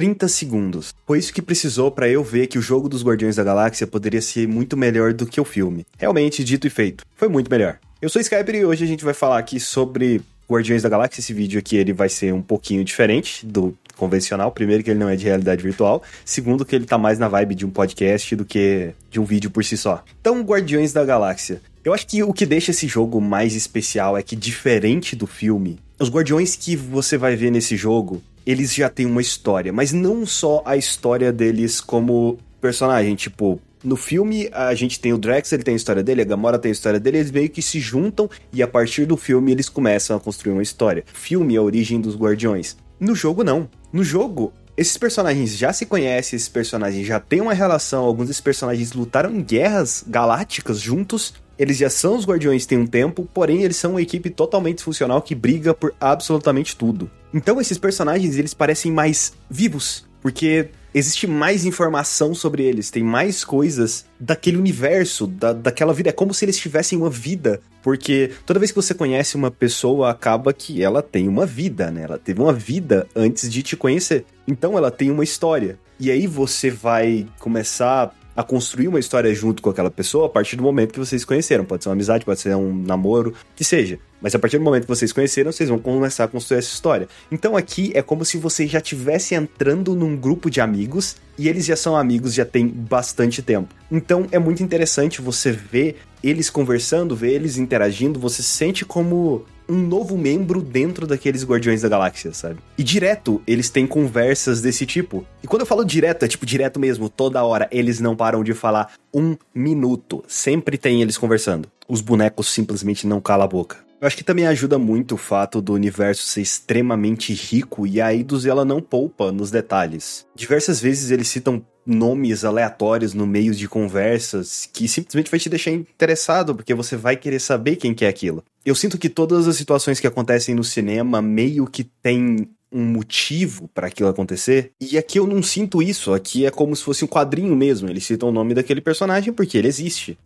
[0.00, 0.94] 30 segundos.
[1.06, 4.22] Foi isso que precisou para eu ver que o jogo dos Guardiões da Galáxia poderia
[4.22, 5.84] ser muito melhor do que o filme.
[5.98, 7.78] Realmente, dito e feito, foi muito melhor.
[8.00, 11.20] Eu sou Skyper e hoje a gente vai falar aqui sobre Guardiões da Galáxia.
[11.20, 14.50] Esse vídeo aqui ele vai ser um pouquinho diferente do convencional.
[14.50, 16.02] Primeiro, que ele não é de realidade virtual.
[16.24, 19.50] Segundo, que ele tá mais na vibe de um podcast do que de um vídeo
[19.50, 20.02] por si só.
[20.18, 21.60] Então, Guardiões da Galáxia.
[21.84, 25.78] Eu acho que o que deixa esse jogo mais especial é que, diferente do filme,
[25.98, 30.24] os guardiões que você vai ver nesse jogo, eles já têm uma história, mas não
[30.26, 35.62] só a história deles como personagem, tipo, no filme, a gente tem o Drax, ele
[35.62, 38.28] tem a história dele, a Gamora tem a história dele, eles meio que se juntam
[38.52, 41.04] e a partir do filme eles começam a construir uma história.
[41.12, 42.76] Filme é a origem dos Guardiões.
[42.98, 43.68] No jogo, não.
[43.90, 48.42] No jogo, esses personagens já se conhecem, esses personagens já têm uma relação, alguns desses
[48.42, 53.62] personagens lutaram em guerras galácticas juntos, eles já são os Guardiões tem um tempo, porém
[53.62, 57.10] eles são uma equipe totalmente funcional que briga por absolutamente tudo.
[57.32, 63.44] Então esses personagens, eles parecem mais vivos, porque existe mais informação sobre eles, tem mais
[63.44, 66.10] coisas daquele universo, da, daquela vida.
[66.10, 70.10] É como se eles tivessem uma vida, porque toda vez que você conhece uma pessoa,
[70.10, 72.02] acaba que ela tem uma vida, né?
[72.02, 74.24] Ela teve uma vida antes de te conhecer.
[74.46, 75.78] Então ela tem uma história.
[75.98, 80.56] E aí você vai começar a construir uma história junto com aquela pessoa a partir
[80.56, 81.62] do momento que vocês conheceram.
[81.62, 83.98] Pode ser uma amizade, pode ser um namoro, que seja.
[84.20, 87.06] Mas a partir do momento que vocês conheceram, vocês vão começar a construir essa história.
[87.30, 91.66] Então aqui é como se você já estivesse entrando num grupo de amigos e eles
[91.66, 93.74] já são amigos já tem bastante tempo.
[93.92, 99.86] Então é muito interessante você ver eles conversando, ver eles interagindo, você sente como um
[99.86, 102.58] novo membro dentro daqueles Guardiões da Galáxia, sabe?
[102.76, 105.24] E direto eles têm conversas desse tipo.
[105.42, 107.68] E quando eu falo direto, é tipo direto mesmo, toda hora.
[107.70, 110.24] Eles não param de falar um minuto.
[110.26, 111.70] Sempre tem eles conversando.
[111.88, 113.90] Os bonecos simplesmente não calam a boca.
[114.00, 118.14] Eu acho que também ajuda muito o fato do universo ser extremamente rico e a
[118.14, 120.26] Eidos ela não poupa nos detalhes.
[120.34, 125.70] Diversas vezes eles citam nomes aleatórios no meio de conversas que simplesmente vai te deixar
[125.70, 128.44] interessado, porque você vai querer saber quem que é aquilo.
[128.64, 133.68] Eu sinto que todas as situações que acontecem no cinema meio que tem um motivo
[133.74, 134.72] para aquilo acontecer.
[134.80, 136.14] E aqui eu não sinto isso.
[136.14, 137.88] Aqui é como se fosse um quadrinho mesmo.
[137.88, 140.16] Eles citam o nome daquele personagem porque ele existe.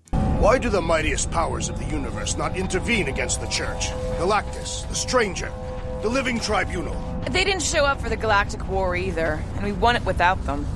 [0.41, 3.91] Why do the mightiest powers of the universe not intervene against the Church?
[4.19, 5.51] Galactus, the Stranger,
[6.03, 6.95] the Living Tribunal.
[7.33, 10.67] They didn't show up for the Galactic War either, and we won it without them.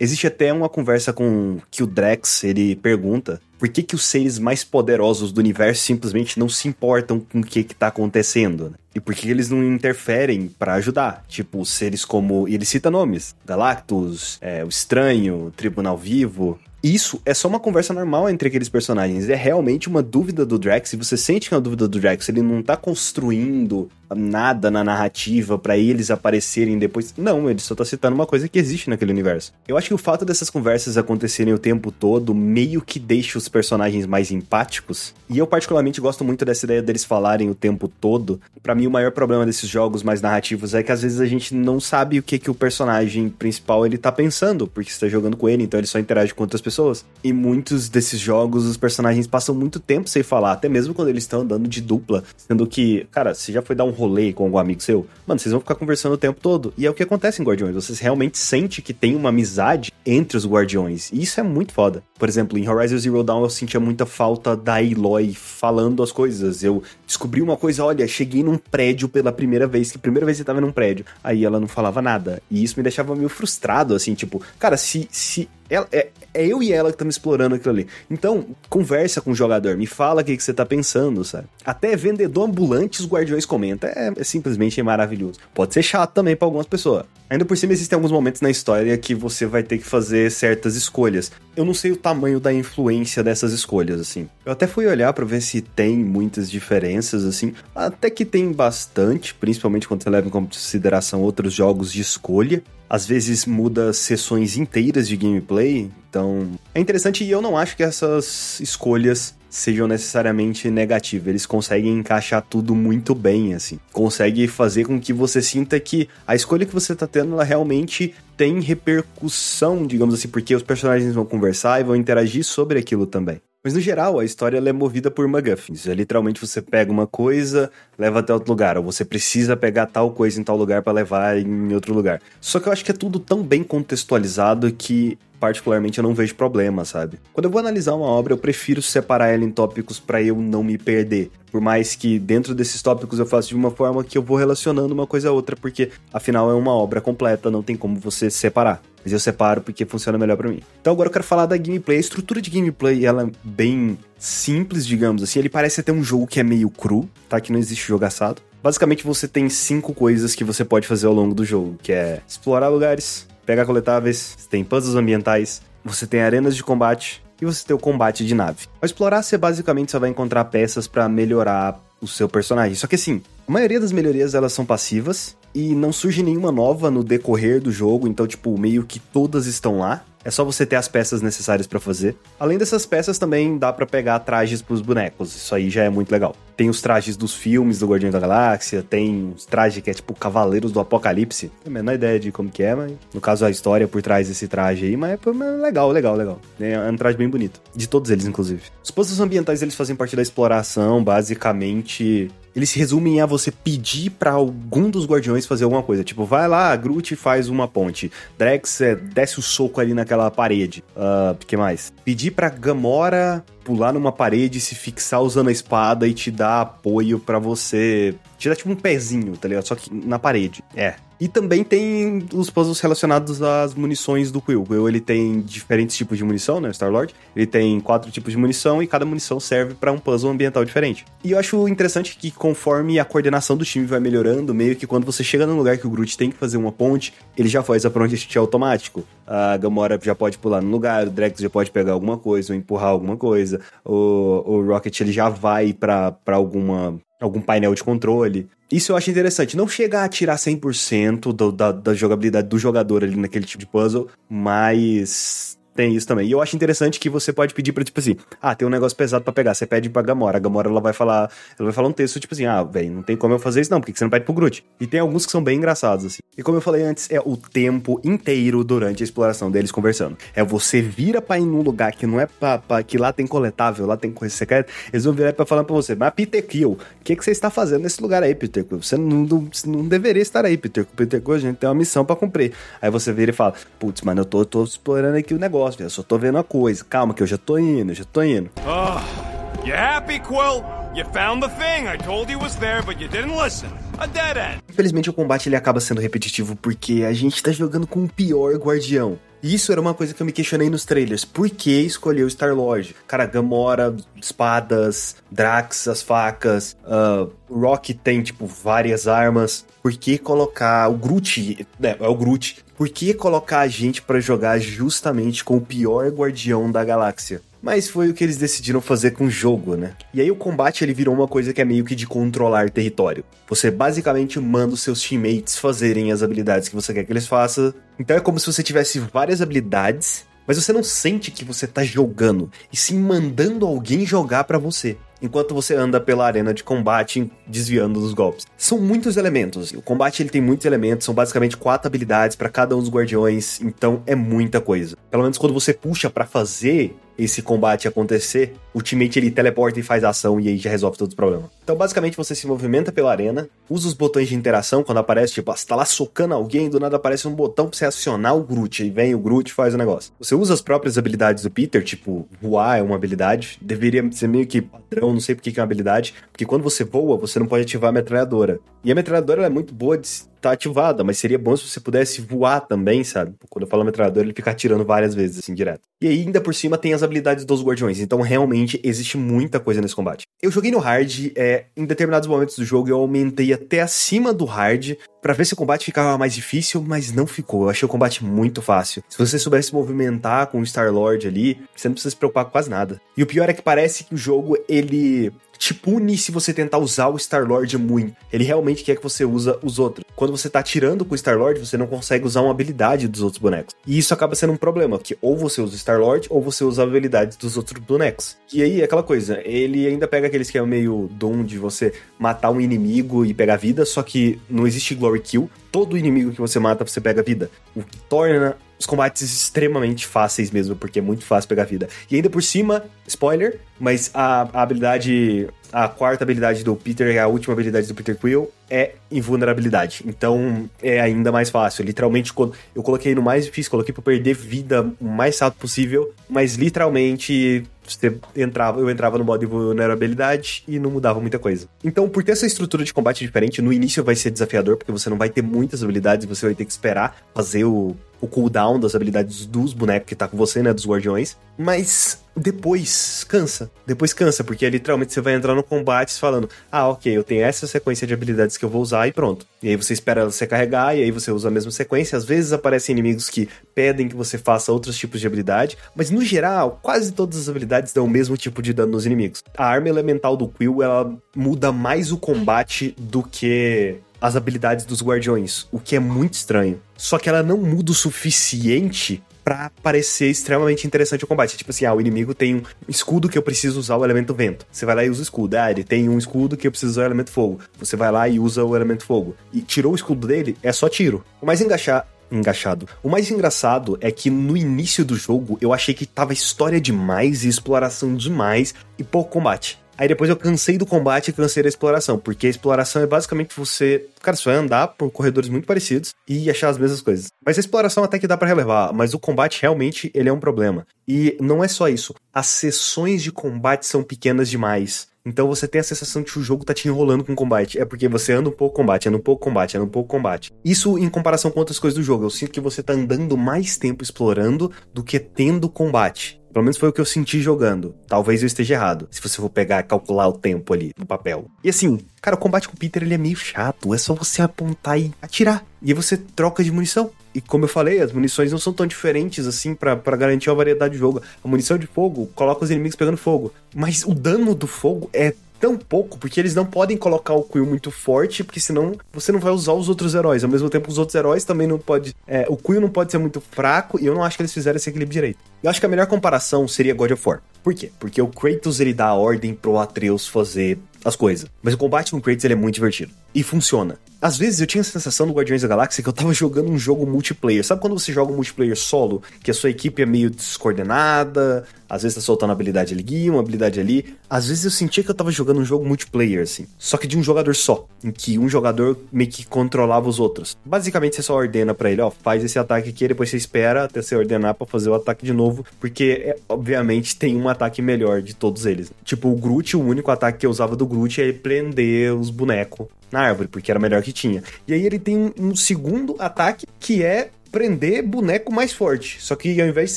[0.00, 4.38] Existe até uma conversa com que o Drex, ele pergunta por que, que os seres
[4.38, 8.76] mais poderosos do universo simplesmente não se importam com o que, que tá acontecendo, né?
[8.94, 11.22] E por que eles não interferem para ajudar?
[11.28, 12.48] Tipo, seres como.
[12.48, 16.58] E ele cita nomes: Galactus, é, o Estranho, Tribunal Vivo.
[16.82, 19.28] Isso é só uma conversa normal entre aqueles personagens.
[19.28, 20.92] É realmente uma dúvida do Drax.
[20.92, 22.28] E você sente que é uma dúvida do Drax.
[22.28, 27.14] Ele não tá construindo nada na narrativa para eles aparecerem depois.
[27.16, 29.52] Não, ele só tá citando uma coisa que existe naquele universo.
[29.66, 33.48] Eu acho que o fato dessas conversas acontecerem o tempo todo meio que deixa os
[33.48, 35.14] personagens mais empáticos.
[35.28, 38.40] E eu particularmente gosto muito dessa ideia deles falarem o tempo todo.
[38.62, 41.54] Para mim o maior problema desses jogos mais narrativos é que às vezes a gente
[41.54, 45.48] não sabe o que que o personagem principal ele tá pensando, porque está jogando com
[45.48, 47.04] ele, então ele só interage com outras pessoas.
[47.22, 51.24] E muitos desses jogos os personagens passam muito tempo sem falar, até mesmo quando eles
[51.24, 54.58] estão andando de dupla, sendo que, cara, você já foi dar um rolê com algum
[54.58, 56.72] amigo seu, mano, vocês vão ficar conversando o tempo todo.
[56.76, 57.74] E é o que acontece em Guardiões.
[57.74, 61.10] Você realmente sente que tem uma amizade entre os Guardiões.
[61.12, 62.02] E isso é muito foda.
[62.18, 66.62] Por exemplo, em Horizon Zero Dawn eu sentia muita falta da Aloy falando as coisas.
[66.62, 70.44] Eu descobri uma coisa, olha, cheguei num prédio pela primeira vez, que primeira vez você
[70.44, 71.04] tava num prédio.
[71.22, 72.42] Aí ela não falava nada.
[72.50, 76.62] E isso me deixava meio frustrado, assim, tipo, cara, se, se ela, é, é eu
[76.62, 77.86] e ela que estamos explorando aquilo ali.
[78.10, 81.46] Então, conversa com o jogador, me fala o que, que você tá pensando, sabe?
[81.64, 83.88] Até vendedor ambulante os guardiões comenta.
[83.88, 85.38] É, é simplesmente maravilhoso.
[85.54, 87.04] Pode ser chato também para algumas pessoas.
[87.28, 90.76] Ainda por cima, existem alguns momentos na história que você vai ter que fazer certas
[90.76, 91.32] escolhas.
[91.56, 94.28] Eu não sei o tamanho da influência dessas escolhas, assim.
[94.44, 97.52] Eu até fui olhar para ver se tem muitas diferenças, assim.
[97.74, 103.06] Até que tem bastante, principalmente quando você leva em consideração outros jogos de escolha às
[103.06, 108.58] vezes muda sessões inteiras de gameplay, então é interessante e eu não acho que essas
[108.58, 111.28] escolhas sejam necessariamente negativas.
[111.28, 113.78] Eles conseguem encaixar tudo muito bem, assim.
[113.92, 118.14] Consegue fazer com que você sinta que a escolha que você tá tendo, ela realmente
[118.34, 123.40] tem repercussão, digamos assim, porque os personagens vão conversar e vão interagir sobre aquilo também.
[123.62, 125.86] Mas no geral, a história é movida por MacGuffins.
[125.86, 130.12] É literalmente você pega uma coisa, leva até outro lugar, ou você precisa pegar tal
[130.12, 132.20] coisa em tal lugar para levar em outro lugar.
[132.40, 136.34] Só que eu acho que é tudo tão bem contextualizado que particularmente, eu não vejo
[136.34, 137.18] problema, sabe?
[137.32, 140.62] Quando eu vou analisar uma obra, eu prefiro separar ela em tópicos para eu não
[140.62, 141.30] me perder.
[141.50, 144.92] Por mais que dentro desses tópicos eu faça de uma forma que eu vou relacionando
[144.92, 148.82] uma coisa a outra, porque afinal é uma obra completa, não tem como você separar.
[149.02, 150.60] Mas eu separo porque funciona melhor para mim.
[150.80, 151.96] Então agora eu quero falar da gameplay.
[151.96, 155.38] A estrutura de gameplay, ela é bem simples, digamos assim.
[155.38, 157.40] Ele parece até um jogo que é meio cru, tá?
[157.40, 158.42] Que não existe jogo assado.
[158.62, 162.20] Basicamente você tem cinco coisas que você pode fazer ao longo do jogo, que é
[162.26, 167.64] explorar lugares, pegar coletáveis, você tem puzzles ambientais, você tem arenas de combate e você
[167.64, 168.66] tem o combate de nave.
[168.82, 172.74] Ao explorar, você basicamente só vai encontrar peças para melhorar o seu personagem.
[172.74, 176.90] Só que assim, a maioria das melhorias elas são passivas e não surge nenhuma nova
[176.90, 180.04] no decorrer do jogo, então tipo, meio que todas estão lá.
[180.26, 182.16] É só você ter as peças necessárias para fazer.
[182.36, 185.36] Além dessas peças, também dá para pegar trajes pros bonecos.
[185.36, 186.34] Isso aí já é muito legal.
[186.56, 190.12] Tem os trajes dos filmes do Guardião da Galáxia, tem os trajes que é tipo
[190.14, 191.46] Cavaleiros do Apocalipse.
[191.46, 194.02] Não tenho a menor ideia de como que é, mas no caso a história por
[194.02, 196.40] trás desse traje aí, mas é legal, legal, legal.
[196.58, 197.60] É um traje bem bonito.
[197.72, 198.62] De todos eles, inclusive.
[198.82, 204.08] Os puzzles ambientais, eles fazem parte da exploração, basicamente eles se resumem a você pedir
[204.10, 206.02] para algum dos guardiões fazer alguma coisa.
[206.02, 208.10] Tipo, vai lá, Groot faz uma ponte.
[208.38, 210.82] Drex é, desce o soco ali naquela parede.
[210.96, 211.92] Uh, que mais?
[212.02, 217.18] Pedir pra Gamora pular numa parede, se fixar usando a espada e te dar apoio
[217.18, 218.14] para você.
[218.38, 219.66] Te dar tipo um pezinho, tá ligado?
[219.66, 220.62] Só que na parede.
[220.74, 220.94] É.
[221.18, 224.62] E também tem os puzzles relacionados às munições do Quill.
[224.62, 226.70] O Quill ele tem diferentes tipos de munição, né?
[226.72, 227.14] Star-Lord.
[227.34, 231.04] Ele tem quatro tipos de munição e cada munição serve para um puzzle ambiental diferente.
[231.24, 235.04] E eu acho interessante que conforme a coordenação do time vai melhorando, meio que quando
[235.04, 237.86] você chega num lugar que o Groot tem que fazer uma ponte, ele já faz
[237.86, 239.04] a ponte automático.
[239.26, 242.58] A Gamora já pode pular no lugar, o Drax já pode pegar alguma coisa ou
[242.58, 243.60] empurrar alguma coisa.
[243.84, 248.48] O, o Rocket ele já vai para alguma algum painel de controle.
[248.70, 249.56] Isso eu acho interessante.
[249.56, 253.66] Não chega a tirar 100% do, da, da jogabilidade do jogador ali naquele tipo de
[253.66, 256.26] puzzle, mas tem isso também.
[256.26, 258.96] E eu acho interessante que você pode pedir pra, tipo assim, ah, tem um negócio
[258.96, 259.54] pesado para pegar.
[259.54, 260.38] Você pede pra Gamora.
[260.38, 263.02] A Gamora, ela vai falar, ela vai falar um texto, tipo assim, ah, velho, não
[263.02, 264.64] tem como eu fazer isso não, porque você não pede pro Groot.
[264.80, 266.18] E tem alguns que são bem engraçados, assim.
[266.36, 270.16] E como eu falei antes, é o tempo inteiro durante a exploração deles conversando.
[270.34, 273.26] É você vira pra ir num lugar que não é pra, pra que lá tem
[273.26, 276.72] coletável, lá tem coisa secreta, eles vão virar pra falar pra você, mas Peter Quill,
[276.72, 278.82] o que, que você está fazendo nesse lugar aí, Peter Quill?
[278.82, 280.94] Você não, não, não deveria estar aí, Peter Quill.
[280.94, 282.52] Peter Quill, a gente tem uma missão para cumprir.
[282.82, 285.90] Aí você vira e fala, putz, mano, eu tô, tô explorando aqui o negócio, eu
[285.90, 286.84] só tô vendo a coisa.
[286.84, 288.50] Calma que eu já tô indo, já tô indo.
[288.66, 290.64] Oh, you happy, Quill?
[290.94, 291.86] You found the thing.
[291.86, 293.68] I told you was there, but you didn't listen.
[293.98, 294.62] A dead end.
[294.68, 298.54] Infelizmente o combate ele acaba sendo repetitivo porque a gente tá jogando com o pior
[298.56, 299.18] guardião.
[299.42, 301.24] Isso era uma coisa que eu me questionei nos trailers.
[301.24, 302.96] Por que escolheu Star-Lord?
[303.06, 309.64] Cara, Gamora, espadas, Drax, as facas, uh, Rock tem, tipo, várias armas.
[309.82, 314.20] Por que colocar o Groot, né, é o Groot, por que colocar a gente para
[314.20, 317.40] jogar justamente com o pior guardião da galáxia?
[317.62, 319.94] Mas foi o que eles decidiram fazer com o jogo, né?
[320.12, 323.24] E aí o combate ele virou uma coisa que é meio que de controlar território.
[323.48, 327.72] Você basicamente manda os seus teammates fazerem as habilidades que você quer que eles façam.
[327.98, 331.82] Então é como se você tivesse várias habilidades, mas você não sente que você tá
[331.82, 337.30] jogando, e sim mandando alguém jogar para você enquanto você anda pela arena de combate
[337.46, 338.46] desviando dos golpes.
[338.56, 339.72] São muitos elementos.
[339.72, 343.60] O combate ele tem muitos elementos, são basicamente quatro habilidades para cada um dos guardiões,
[343.60, 344.96] então é muita coisa.
[345.10, 350.04] Pelo menos quando você puxa para fazer esse combate acontecer, teammate ele teleporta e faz
[350.04, 351.46] ação e aí já resolve todos os problemas.
[351.62, 355.50] Então, basicamente, você se movimenta pela arena, usa os botões de interação quando aparece, tipo,
[355.50, 358.84] você tá lá socando alguém, do nada aparece um botão pra você acionar o Groot,
[358.84, 360.12] e vem o Groot e faz o negócio.
[360.18, 364.46] Você usa as próprias habilidades do Peter, tipo, voar é uma habilidade, deveria ser meio
[364.46, 367.46] que padrão, não sei porque que é uma habilidade, porque quando você voa, você não
[367.46, 368.60] pode ativar a metralhadora.
[368.84, 370.08] E a metralhadora é muito boa de
[370.46, 373.34] tá ativada, mas seria bom se você pudesse voar também, sabe?
[373.48, 375.80] Quando eu falo metralhador, ele fica atirando várias vezes, assim, direto.
[376.00, 379.80] E aí, ainda por cima, tem as habilidades dos guardiões, então realmente existe muita coisa
[379.80, 380.24] nesse combate.
[380.42, 384.44] Eu joguei no hard, é, em determinados momentos do jogo eu aumentei até acima do
[384.44, 384.94] hard,
[385.26, 387.64] para ver se o combate ficava mais difícil, mas não ficou.
[387.64, 389.02] Eu achei o combate muito fácil.
[389.08, 392.70] Se você soubesse movimentar com o Star-Lord ali, você não precisa se preocupar com quase
[392.70, 393.00] nada.
[393.16, 396.78] E o pior é que parece que o jogo, ele te pune se você tentar
[396.78, 398.14] usar o Star-Lord muito.
[398.32, 400.04] Ele realmente quer que você usa os outros.
[400.14, 403.40] Quando você tá tirando com o Star-Lord, você não consegue usar uma habilidade dos outros
[403.40, 403.74] bonecos.
[403.86, 406.82] E isso acaba sendo um problema, que ou você usa o Star-Lord ou você usa
[406.82, 408.36] habilidades dos outros bonecos.
[408.52, 412.50] E aí, aquela coisa, ele ainda pega aqueles que é meio dom de você matar
[412.50, 415.50] um inimigo e pegar vida, só que não existe Glory Kill.
[415.70, 417.50] Todo inimigo que você mata, você pega vida.
[417.74, 421.88] O que torna os combates extremamente fáceis mesmo, porque é muito fácil pegar vida.
[422.10, 427.26] E ainda por cima, spoiler, mas a, a habilidade, a quarta habilidade do Peter, a
[427.26, 430.04] última habilidade do Peter Quill, é invulnerabilidade.
[430.06, 431.84] Então é ainda mais fácil.
[431.84, 436.12] Literalmente, quando eu coloquei no mais difícil, coloquei pra perder vida o mais rápido possível,
[436.28, 437.64] mas literalmente
[437.94, 441.68] você entrava, eu entrava no modo de vulnerabilidade e não mudava muita coisa.
[441.84, 445.08] Então, por ter essa estrutura de combate diferente, no início vai ser desafiador, porque você
[445.10, 448.94] não vai ter muitas habilidades, você vai ter que esperar fazer o, o cooldown das
[448.94, 450.72] habilidades dos bonecos que tá com você, né?
[450.72, 451.36] Dos guardiões.
[451.58, 453.70] Mas depois cansa.
[453.86, 457.66] Depois cansa, porque literalmente você vai entrar no combate falando: Ah, ok, eu tenho essa
[457.66, 459.46] sequência de habilidades que eu vou usar e pronto.
[459.62, 462.16] E aí você espera você carregar, e aí você usa a mesma sequência.
[462.16, 466.22] Às vezes aparecem inimigos que pedem que você faça outros tipos de habilidade, mas no
[466.22, 469.42] geral, quase todas as habilidades dão o mesmo tipo de dano nos inimigos.
[469.56, 475.02] A arma elemental do Quill, ela muda mais o combate do que as habilidades dos
[475.02, 476.80] guardiões, o que é muito estranho.
[476.96, 481.56] Só que ela não muda o suficiente para parecer extremamente interessante o combate.
[481.56, 484.66] Tipo assim, ah, o inimigo tem um escudo que eu preciso usar o elemento vento.
[484.72, 485.54] Você vai lá e usa o escudo.
[485.54, 487.60] Ah, ele tem um escudo que eu preciso usar o elemento fogo.
[487.78, 489.36] Você vai lá e usa o elemento fogo.
[489.52, 491.24] E tirou o escudo dele, é só tiro.
[491.40, 492.88] O mais engaixar, engaixado.
[493.04, 497.44] O mais engraçado é que no início do jogo eu achei que tava história demais
[497.44, 499.78] e exploração demais e pouco combate.
[499.98, 503.56] Aí depois eu cansei do combate e cansei da exploração, porque a exploração é basicamente
[503.56, 507.28] você, cara, você vai andar por corredores muito parecidos e achar as mesmas coisas.
[507.44, 510.40] Mas a exploração até que dá para relevar, mas o combate realmente ele é um
[510.40, 510.86] problema.
[511.08, 515.08] E não é só isso, as sessões de combate são pequenas demais.
[515.26, 517.80] Então você tem a sensação de que o jogo tá te enrolando com combate.
[517.80, 520.52] É porque você anda um pouco combate, anda um pouco combate, anda um pouco combate.
[520.64, 522.24] Isso em comparação com outras coisas do jogo.
[522.24, 526.40] Eu sinto que você tá andando mais tempo explorando do que tendo combate.
[526.56, 527.94] Pelo menos foi o que eu senti jogando.
[528.08, 531.50] Talvez eu esteja errado, se você for pegar calcular o tempo ali no papel.
[531.62, 533.92] E assim, cara, o combate com o Peter ele é meio chato.
[533.92, 535.62] É só você apontar e atirar.
[535.82, 537.10] E aí você troca de munição.
[537.34, 540.94] E como eu falei, as munições não são tão diferentes assim para garantir a variedade
[540.94, 541.20] de jogo.
[541.44, 543.52] A munição de fogo coloca os inimigos pegando fogo.
[543.74, 547.66] Mas o dano do fogo é tão pouco, porque eles não podem colocar o Quill
[547.66, 550.44] muito forte, porque senão você não vai usar os outros heróis.
[550.44, 552.14] Ao mesmo tempo, os outros heróis também não pode.
[552.26, 554.76] É, o Quill não pode ser muito fraco, e eu não acho que eles fizeram
[554.76, 555.38] esse equilíbrio direito.
[555.62, 557.42] Eu acho que a melhor comparação seria God of War.
[557.62, 557.90] Por quê?
[557.98, 561.48] Porque o Kratos ele dá a ordem pro Atreus fazer as coisas.
[561.62, 563.12] Mas o combate com Kratos ele é muito divertido.
[563.36, 563.98] E funciona.
[564.18, 566.78] Às vezes eu tinha a sensação no Guardiões da Galáxia que eu tava jogando um
[566.78, 567.62] jogo multiplayer.
[567.62, 572.02] Sabe quando você joga um multiplayer solo, que a sua equipe é meio descoordenada, às
[572.02, 574.16] vezes tá soltando habilidade ali, uma habilidade ali.
[574.28, 576.66] Às vezes eu sentia que eu tava jogando um jogo multiplayer, assim.
[576.78, 580.56] Só que de um jogador só, em que um jogador meio que controlava os outros.
[580.64, 584.00] Basicamente você só ordena para ele, ó, faz esse ataque aqui, depois você espera até
[584.00, 588.22] você ordenar para fazer o ataque de novo, porque é, obviamente tem um ataque melhor
[588.22, 588.90] de todos eles.
[589.04, 592.86] Tipo, o Groot, o único ataque que eu usava do Groot é prender os bonecos
[593.10, 594.42] na árvore, porque era o melhor que tinha.
[594.66, 599.16] E aí ele tem um segundo ataque que é prender boneco mais forte.
[599.20, 599.96] Só que ao invés de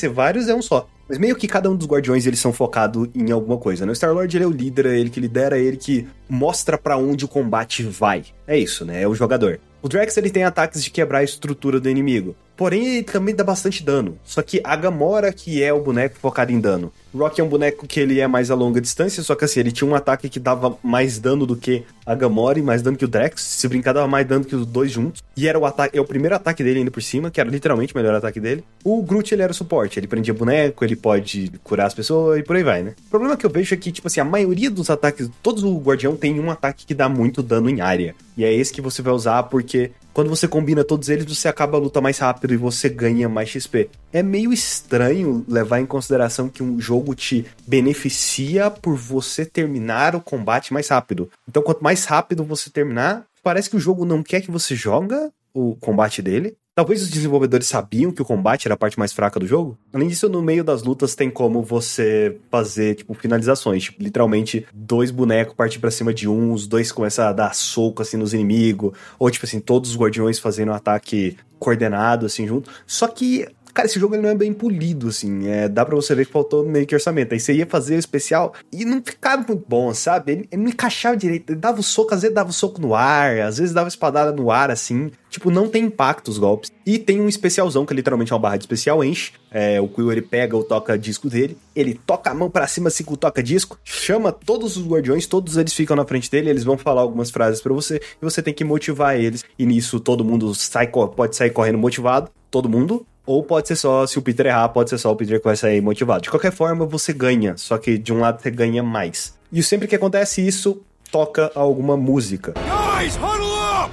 [0.00, 0.88] ser vários, é um só.
[1.08, 3.90] Mas meio que cada um dos guardiões eles são focados em alguma coisa, né?
[3.90, 6.96] O Star-Lord ele é o líder, é ele que lidera, é ele que mostra para
[6.96, 8.24] onde o combate vai.
[8.46, 9.02] É isso, né?
[9.02, 9.58] É o jogador.
[9.82, 12.36] O Drax ele tem ataques de quebrar a estrutura do inimigo.
[12.56, 14.18] Porém, ele também dá bastante dano.
[14.22, 16.92] Só que a Gamora que é o boneco focado em dano.
[17.14, 19.72] Rock é um boneco que ele é mais a longa distância, só que assim, ele
[19.72, 23.04] tinha um ataque que dava mais dano do que a Gamora e mais dano que
[23.04, 23.42] o Drax.
[23.42, 25.22] Se brincar, dava mais dano que os dois juntos.
[25.36, 27.94] E era o ataque, é o primeiro ataque dele ainda por cima, que era literalmente
[27.94, 28.64] o melhor ataque dele.
[28.84, 29.98] O Groot, ele era o suporte.
[29.98, 32.94] Ele prendia boneco, ele pode curar as pessoas e por aí vai, né?
[33.06, 35.78] O problema que eu vejo é que, tipo assim, a maioria dos ataques, todos o
[35.78, 38.14] Guardião tem um ataque que dá muito dano em área.
[38.36, 41.76] E é esse que você vai usar porque quando você combina todos eles, você acaba
[41.76, 43.90] a luta mais rápido e você ganha mais XP.
[44.12, 50.20] É meio estranho levar em consideração que um jogo te beneficia por você terminar o
[50.20, 51.30] combate mais rápido.
[51.48, 55.30] Então, quanto mais rápido você terminar, parece que o jogo não quer que você joga
[55.52, 59.40] o combate dele, Talvez os desenvolvedores sabiam que o combate era a parte mais fraca
[59.40, 59.76] do jogo.
[59.92, 63.84] Além disso, no meio das lutas tem como você fazer, tipo, finalizações.
[63.84, 68.02] Tipo, literalmente, dois bonecos partir para cima de um, os dois começam a dar soco,
[68.02, 68.92] assim, nos inimigos.
[69.18, 72.70] Ou, tipo assim, todos os guardiões fazendo um ataque coordenado, assim, junto.
[72.86, 75.48] Só que Cara, esse jogo ele não é bem polido, assim.
[75.48, 77.32] É, dá pra você ver que faltou meio que orçamento.
[77.32, 80.32] Aí você ia fazer o especial e não ficava muito bom, sabe?
[80.32, 81.50] Ele, ele não encaixava direito.
[81.50, 84.32] Ele dava o soco, às vezes dava o soco no ar, às vezes dava espadada
[84.32, 85.10] no ar, assim.
[85.28, 86.72] Tipo, não tem impacto os golpes.
[86.84, 89.32] E tem um especialzão, que literalmente é uma barra de especial, enche.
[89.50, 93.02] É, o Quill, ele pega o toca-disco dele, ele toca a mão para cima assim
[93.02, 96.78] com o toca-disco, chama todos os guardiões, todos eles ficam na frente dele, eles vão
[96.78, 99.44] falar algumas frases para você, e você tem que motivar eles.
[99.58, 104.06] E nisso todo mundo sai, pode sair correndo motivado, todo mundo, ou pode ser só,
[104.06, 106.22] se o Peter errar, pode ser só o Peter que vai sair motivado.
[106.22, 109.34] De qualquer forma, você ganha, só que de um lado você ganha mais.
[109.52, 112.54] E sempre que acontece isso, toca alguma música.
[112.54, 113.90] Guys, huddle up!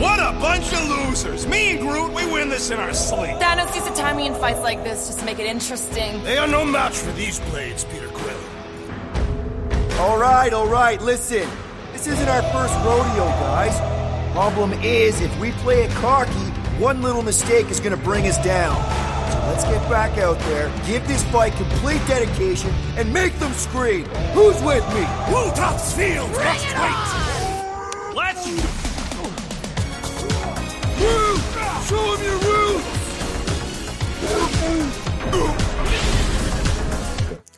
[0.00, 1.46] What a bunch of losers!
[1.46, 3.38] Me and Groot, we win this in our sleep.
[3.38, 6.22] Thanos used to time me in fights like this just to make it interesting.
[6.22, 8.38] They are no match for these blades, Peter Quill.
[10.00, 11.48] All right, all right, listen.
[11.92, 13.76] This isn't our first rodeo, guys.
[14.32, 18.76] Problem is, if we play it cocky, one little mistake is gonna bring us down.
[19.32, 24.04] So let's get back out there, give this fight complete dedication, and make them scream.
[24.32, 25.04] Who's with me?
[25.54, 26.80] Tops Field Bring must it wait.
[26.80, 28.14] on!
[28.14, 28.46] Let's.
[31.00, 31.36] Woo!
[31.86, 32.86] Show him your roots!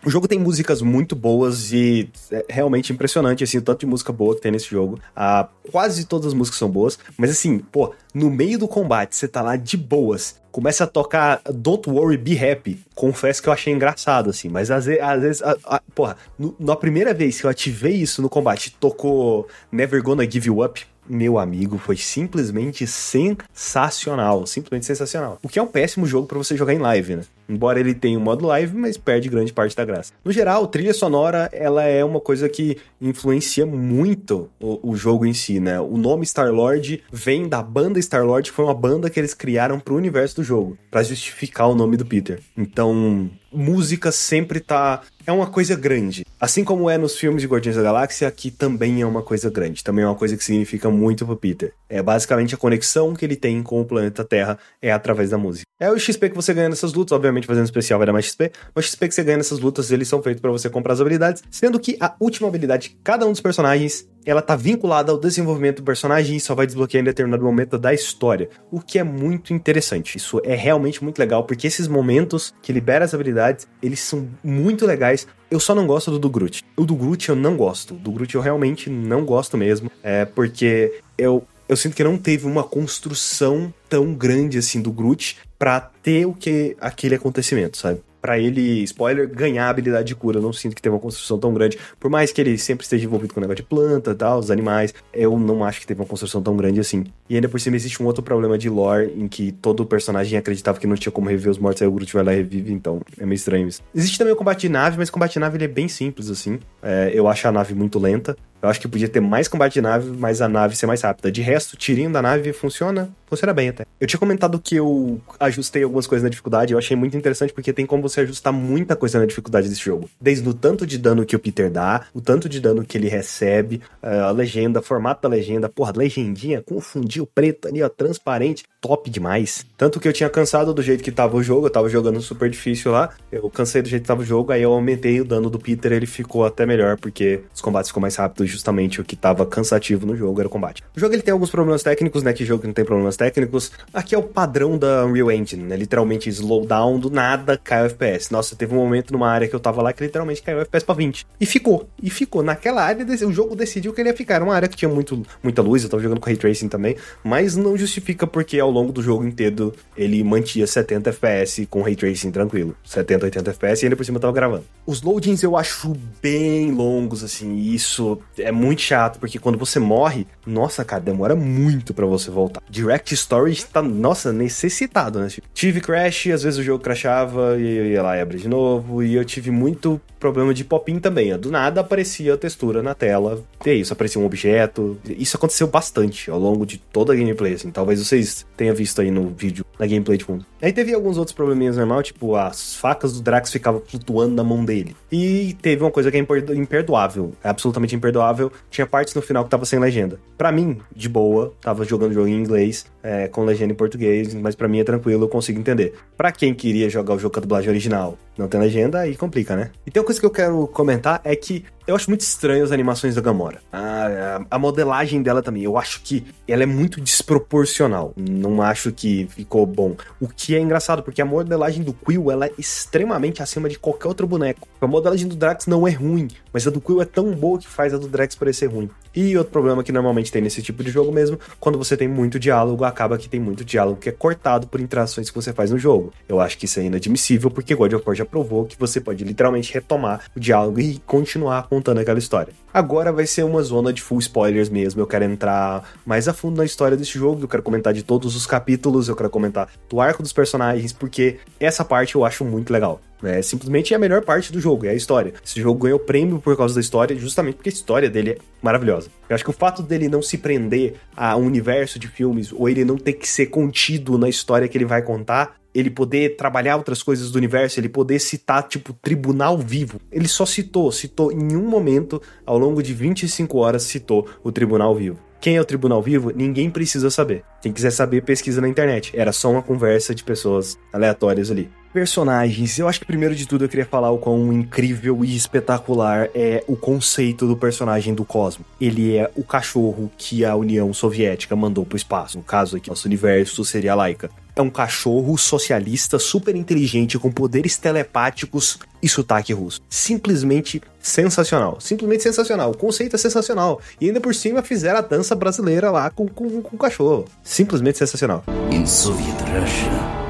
[0.04, 4.12] O jogo tem músicas muito boas e é realmente impressionante, assim, o tanto de música
[4.12, 4.98] boa que tem nesse jogo.
[5.14, 9.28] Ah, quase todas as músicas são boas, mas assim, pô, no meio do combate, você
[9.28, 12.82] tá lá de boas, começa a tocar Don't Worry, Be Happy.
[12.96, 16.56] Confesso que eu achei engraçado, assim, mas às vezes, às vezes a- a- porra, no-
[16.58, 20.84] na primeira vez que eu ativei isso no combate, tocou Never Gonna Give You Up.
[21.08, 25.36] Meu amigo, foi simplesmente sensacional, simplesmente sensacional.
[25.42, 27.22] O que é um péssimo jogo pra você jogar em live, né?
[27.52, 30.12] Embora ele tenha um modo live, mas perde grande parte da graça.
[30.24, 35.34] No geral, trilha sonora, ela é uma coisa que influencia muito o, o jogo em
[35.34, 35.78] si, né?
[35.78, 39.94] O nome Star-Lord vem da banda Star-Lord, que foi uma banda que eles criaram pro
[39.94, 42.40] universo do jogo, pra justificar o nome do Peter.
[42.56, 46.24] Então, música sempre tá é uma coisa grande.
[46.40, 49.84] Assim como é nos filmes de Guardiões da Galáxia, aqui também é uma coisa grande.
[49.84, 51.72] Também é uma coisa que significa muito pro Peter.
[51.88, 55.66] É basicamente a conexão que ele tem com o planeta Terra é através da música.
[55.78, 58.50] É o XP que você ganha nessas lutas, obviamente fazendo especial vai dar mais XP,
[58.74, 61.42] mas XP que você ganha nessas lutas, eles são feitos pra você comprar as habilidades,
[61.50, 65.76] sendo que a última habilidade de cada um dos personagens, ela tá vinculada ao desenvolvimento
[65.76, 69.52] do personagem e só vai desbloquear em determinado momento da história, o que é muito
[69.52, 70.16] interessante.
[70.16, 74.86] Isso é realmente muito legal, porque esses momentos que libera as habilidades, eles são muito
[74.86, 75.26] legais.
[75.50, 76.64] Eu só não gosto do do Groot.
[76.76, 77.94] O do Groot eu não gosto.
[77.94, 79.90] Do Groot eu realmente não gosto mesmo.
[80.02, 85.38] É porque eu, eu sinto que não teve uma construção tão grande assim do Groot
[85.62, 88.00] pra ter o que aquele acontecimento, sabe?
[88.20, 90.38] Pra ele, spoiler, ganhar a habilidade de cura.
[90.38, 91.78] Eu não sinto que teve uma construção tão grande.
[92.00, 94.50] Por mais que ele sempre esteja envolvido com o negócio de planta e tal, os
[94.50, 97.04] animais, eu não acho que teve uma construção tão grande assim.
[97.30, 100.80] E ainda por cima existe um outro problema de lore em que todo personagem acreditava
[100.80, 103.00] que não tinha como reviver os mortos, aí o Groot vai lá e revive, então
[103.16, 103.82] é meio estranho isso.
[103.94, 106.28] Existe também o combate de nave, mas o combate de nave ele é bem simples,
[106.28, 106.58] assim.
[106.82, 108.36] É, eu acho a nave muito lenta.
[108.62, 111.32] Eu acho que podia ter mais combate de nave, mas a nave ser mais rápida.
[111.32, 113.84] De resto, tirinho da nave funciona, funciona bem até.
[114.00, 117.72] Eu tinha comentado que eu ajustei algumas coisas na dificuldade, eu achei muito interessante porque
[117.72, 120.08] tem como você ajustar muita coisa na dificuldade desse jogo.
[120.20, 123.08] Desde o tanto de dano que o Peter dá, o tanto de dano que ele
[123.08, 128.64] recebe, eh, a legenda, formato da legenda, porra, legendinha com fundil preto ali, ó, transparente,
[128.80, 129.66] top demais.
[129.76, 132.48] Tanto que eu tinha cansado do jeito que tava o jogo, eu tava jogando super
[132.48, 135.50] difícil lá, eu cansei do jeito que tava o jogo, aí eu aumentei o dano
[135.50, 139.16] do Peter, ele ficou até melhor, porque os combates ficou mais rápidos, justamente o que
[139.16, 140.82] tava cansativo no jogo era o combate.
[140.96, 143.72] O jogo ele tem alguns problemas técnicos, né, que jogo que não tem problemas técnicos.
[143.92, 148.30] Aqui é o padrão da Unreal Engine, né, literalmente slowdown do nada, cai o FPS.
[148.30, 150.84] Nossa, teve um momento numa área que eu tava lá que literalmente caiu o FPS
[150.84, 151.26] pra 20.
[151.40, 152.42] E ficou, e ficou.
[152.42, 154.36] Naquela área, o jogo decidiu que ele ia ficar.
[154.36, 156.96] Era uma área que tinha muito, muita luz, eu tava jogando com Ray Tracing também,
[157.22, 161.96] mas não justifica porque ao longo do jogo inteiro ele mantinha 70 FPS com Ray
[161.96, 162.74] Tracing tranquilo.
[162.84, 164.64] 70, 80 FPS e ainda por cima eu tava gravando.
[164.86, 170.26] Os loadings eu acho bem longos, assim, isso é muito chato, porque quando você morre,
[170.46, 172.62] nossa, cara, demora muito pra você voltar.
[172.68, 175.28] Direct Storage tá, nossa, necessitado, né?
[175.54, 179.02] Tive crash, às vezes o jogo crashava e eu ia lá e abria de novo,
[179.02, 181.36] e eu tive muito problema de pop-in também.
[181.36, 184.96] Do nada aparecia a textura na tela, e é isso, aparecia um objeto.
[185.04, 187.70] Isso aconteceu bastante ao longo de toda a gameplay, assim.
[187.70, 190.46] Talvez vocês tenham visto aí no vídeo, na gameplay de fundo.
[190.60, 194.64] Aí teve alguns outros probleminhas normal, tipo, as facas do Drax ficavam flutuando na mão
[194.64, 194.94] dele.
[195.10, 198.52] E teve uma coisa que é imper- imperdoável, é absolutamente imperdoável.
[198.70, 200.20] Tinha partes no final que tava sem legenda.
[200.42, 204.56] Pra mim, de boa, tava jogando jogo em inglês, é, com legenda em português, mas
[204.56, 205.94] pra mim é tranquilo, eu consigo entender.
[206.16, 209.54] Pra quem queria jogar o jogo com a dublagem original, não tem legenda, aí complica,
[209.54, 209.70] né?
[209.86, 212.72] E tem uma coisa que eu quero comentar é que eu acho muito estranho as
[212.72, 213.60] animações da Gamora.
[213.72, 215.62] A, a- a modelagem dela também.
[215.62, 218.12] Eu acho que ela é muito desproporcional.
[218.16, 219.96] Não acho que ficou bom.
[220.20, 224.08] O que é engraçado, porque a modelagem do Quill ela é extremamente acima de qualquer
[224.08, 224.68] outro boneco.
[224.80, 227.66] A modelagem do Drax não é ruim, mas a do Quill é tão boa que
[227.68, 228.88] faz a do Drax parecer ruim.
[229.14, 232.38] E outro problema que normalmente tem nesse tipo de jogo mesmo, quando você tem muito
[232.40, 235.78] diálogo, acaba que tem muito diálogo que é cortado por interações que você faz no
[235.78, 236.12] jogo.
[236.26, 239.22] Eu acho que isso é inadmissível, porque God of War já provou que você pode
[239.22, 242.52] literalmente retomar o diálogo e continuar contando aquela história.
[242.70, 245.00] Agora vai ser uma zona de full spoilers mesmo.
[245.00, 248.36] Eu quero entrar mais a fundo na história desse jogo, eu quero comentar de todos
[248.36, 252.70] os capítulos, eu quero comentar do arco dos personagens, porque essa parte eu acho muito
[252.70, 253.00] legal.
[253.22, 255.34] É simplesmente a melhor parte do jogo, é a história.
[255.44, 259.08] Esse jogo ganhou prêmio por causa da história, justamente porque a história dele é maravilhosa.
[259.28, 262.68] Eu acho que o fato dele não se prender a um universo de filmes, ou
[262.68, 266.76] ele não ter que ser contido na história que ele vai contar, ele poder trabalhar
[266.76, 270.00] outras coisas do universo, ele poder citar, tipo, tribunal vivo.
[270.10, 274.94] Ele só citou, citou em um momento, ao longo de 25 horas, citou o tribunal
[274.94, 275.18] vivo.
[275.42, 277.42] Quem é o Tribunal Vivo, ninguém precisa saber.
[277.60, 279.10] Quem quiser saber, pesquisa na internet.
[279.12, 281.68] Era só uma conversa de pessoas aleatórias ali.
[281.92, 282.78] Personagens.
[282.78, 286.64] Eu acho que primeiro de tudo eu queria falar o quão incrível e espetacular é
[286.66, 288.64] o conceito do personagem do Cosmo.
[288.80, 292.38] Ele é o cachorro que a União Soviética mandou pro espaço.
[292.38, 294.30] No caso aqui, nosso universo seria a Laika.
[294.54, 299.80] É um cachorro socialista super inteligente com poderes telepáticos e sotaque russo.
[299.88, 301.80] Simplesmente sensacional.
[301.80, 302.70] Simplesmente sensacional.
[302.70, 303.80] O conceito é sensacional.
[304.00, 307.24] E ainda por cima fizeram a dança brasileira lá com, com, com o cachorro.
[307.42, 308.44] Simplesmente sensacional.
[308.70, 310.21] In Soviet Russia,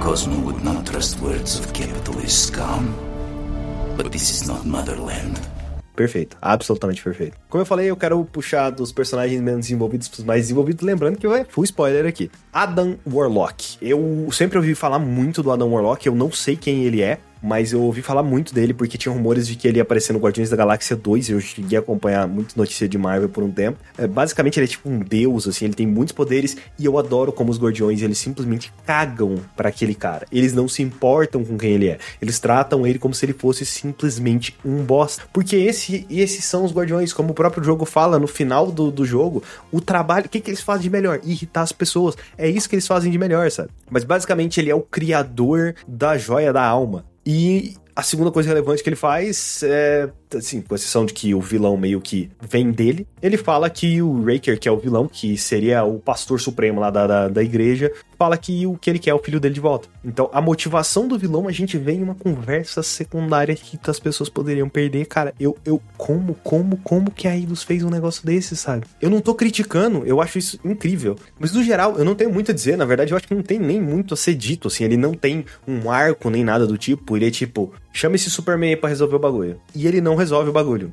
[0.00, 2.94] Cosmo would not trust words of capitalist scum.
[3.96, 5.40] But this is not motherland.
[5.96, 7.36] Perfeito, absolutamente perfeito.
[7.48, 11.18] Como eu falei, eu quero puxar dos personagens menos desenvolvidos para os mais desenvolvidos, lembrando
[11.18, 12.30] que vai full spoiler aqui.
[12.52, 13.76] Adam Warlock.
[13.82, 17.72] Eu sempre ouvi falar muito do Adam Warlock, eu não sei quem ele é, mas
[17.72, 20.50] eu ouvi falar muito dele porque tinha rumores de que ele ia aparecer no Guardiões
[20.50, 21.30] da Galáxia 2.
[21.30, 23.78] Eu cheguei a acompanhar muitas notícias de Marvel por um tempo.
[23.96, 27.32] É, basicamente, ele é tipo um deus, assim, ele tem muitos poderes e eu adoro
[27.32, 30.26] como os Guardiões eles simplesmente cagam para aquele cara.
[30.32, 31.98] Eles não se importam com quem ele é.
[32.20, 35.18] Eles tratam ele como se ele fosse simplesmente um boss.
[35.32, 39.04] Porque esse, esses são os Guardiões, como o próprio jogo fala no final do, do
[39.04, 41.20] jogo, o trabalho, o que, que eles fazem de melhor?
[41.24, 42.16] Irritar as pessoas.
[42.36, 43.70] É isso que eles fazem de melhor, sabe?
[43.90, 47.04] Mas basicamente ele é o criador da joia da alma.
[47.30, 51.40] E a segunda coisa relevante que ele faz é, assim, com exceção de que o
[51.40, 55.36] vilão meio que vem dele, ele fala que o Raker, que é o vilão, que
[55.36, 59.10] seria o pastor supremo lá da, da, da, igreja, fala que o que ele quer
[59.10, 59.88] é o filho dele de volta.
[60.04, 64.28] Então, a motivação do vilão a gente vê em uma conversa secundária que as pessoas
[64.28, 65.06] poderiam perder.
[65.06, 68.86] Cara, eu, eu como, como, como que a Eidos fez um negócio desse, sabe?
[69.00, 71.16] Eu não tô criticando, eu acho isso incrível.
[71.38, 72.76] Mas no geral, eu não tenho muito a dizer.
[72.76, 74.84] Na verdade, eu acho que não tem nem muito a ser dito, assim.
[74.84, 77.16] Ele não tem um arco nem nada do tipo.
[77.16, 79.60] Ele é tipo, chama esse Superman aí pra resolver o bagulho.
[79.74, 80.92] E ele não resolve o bagulho.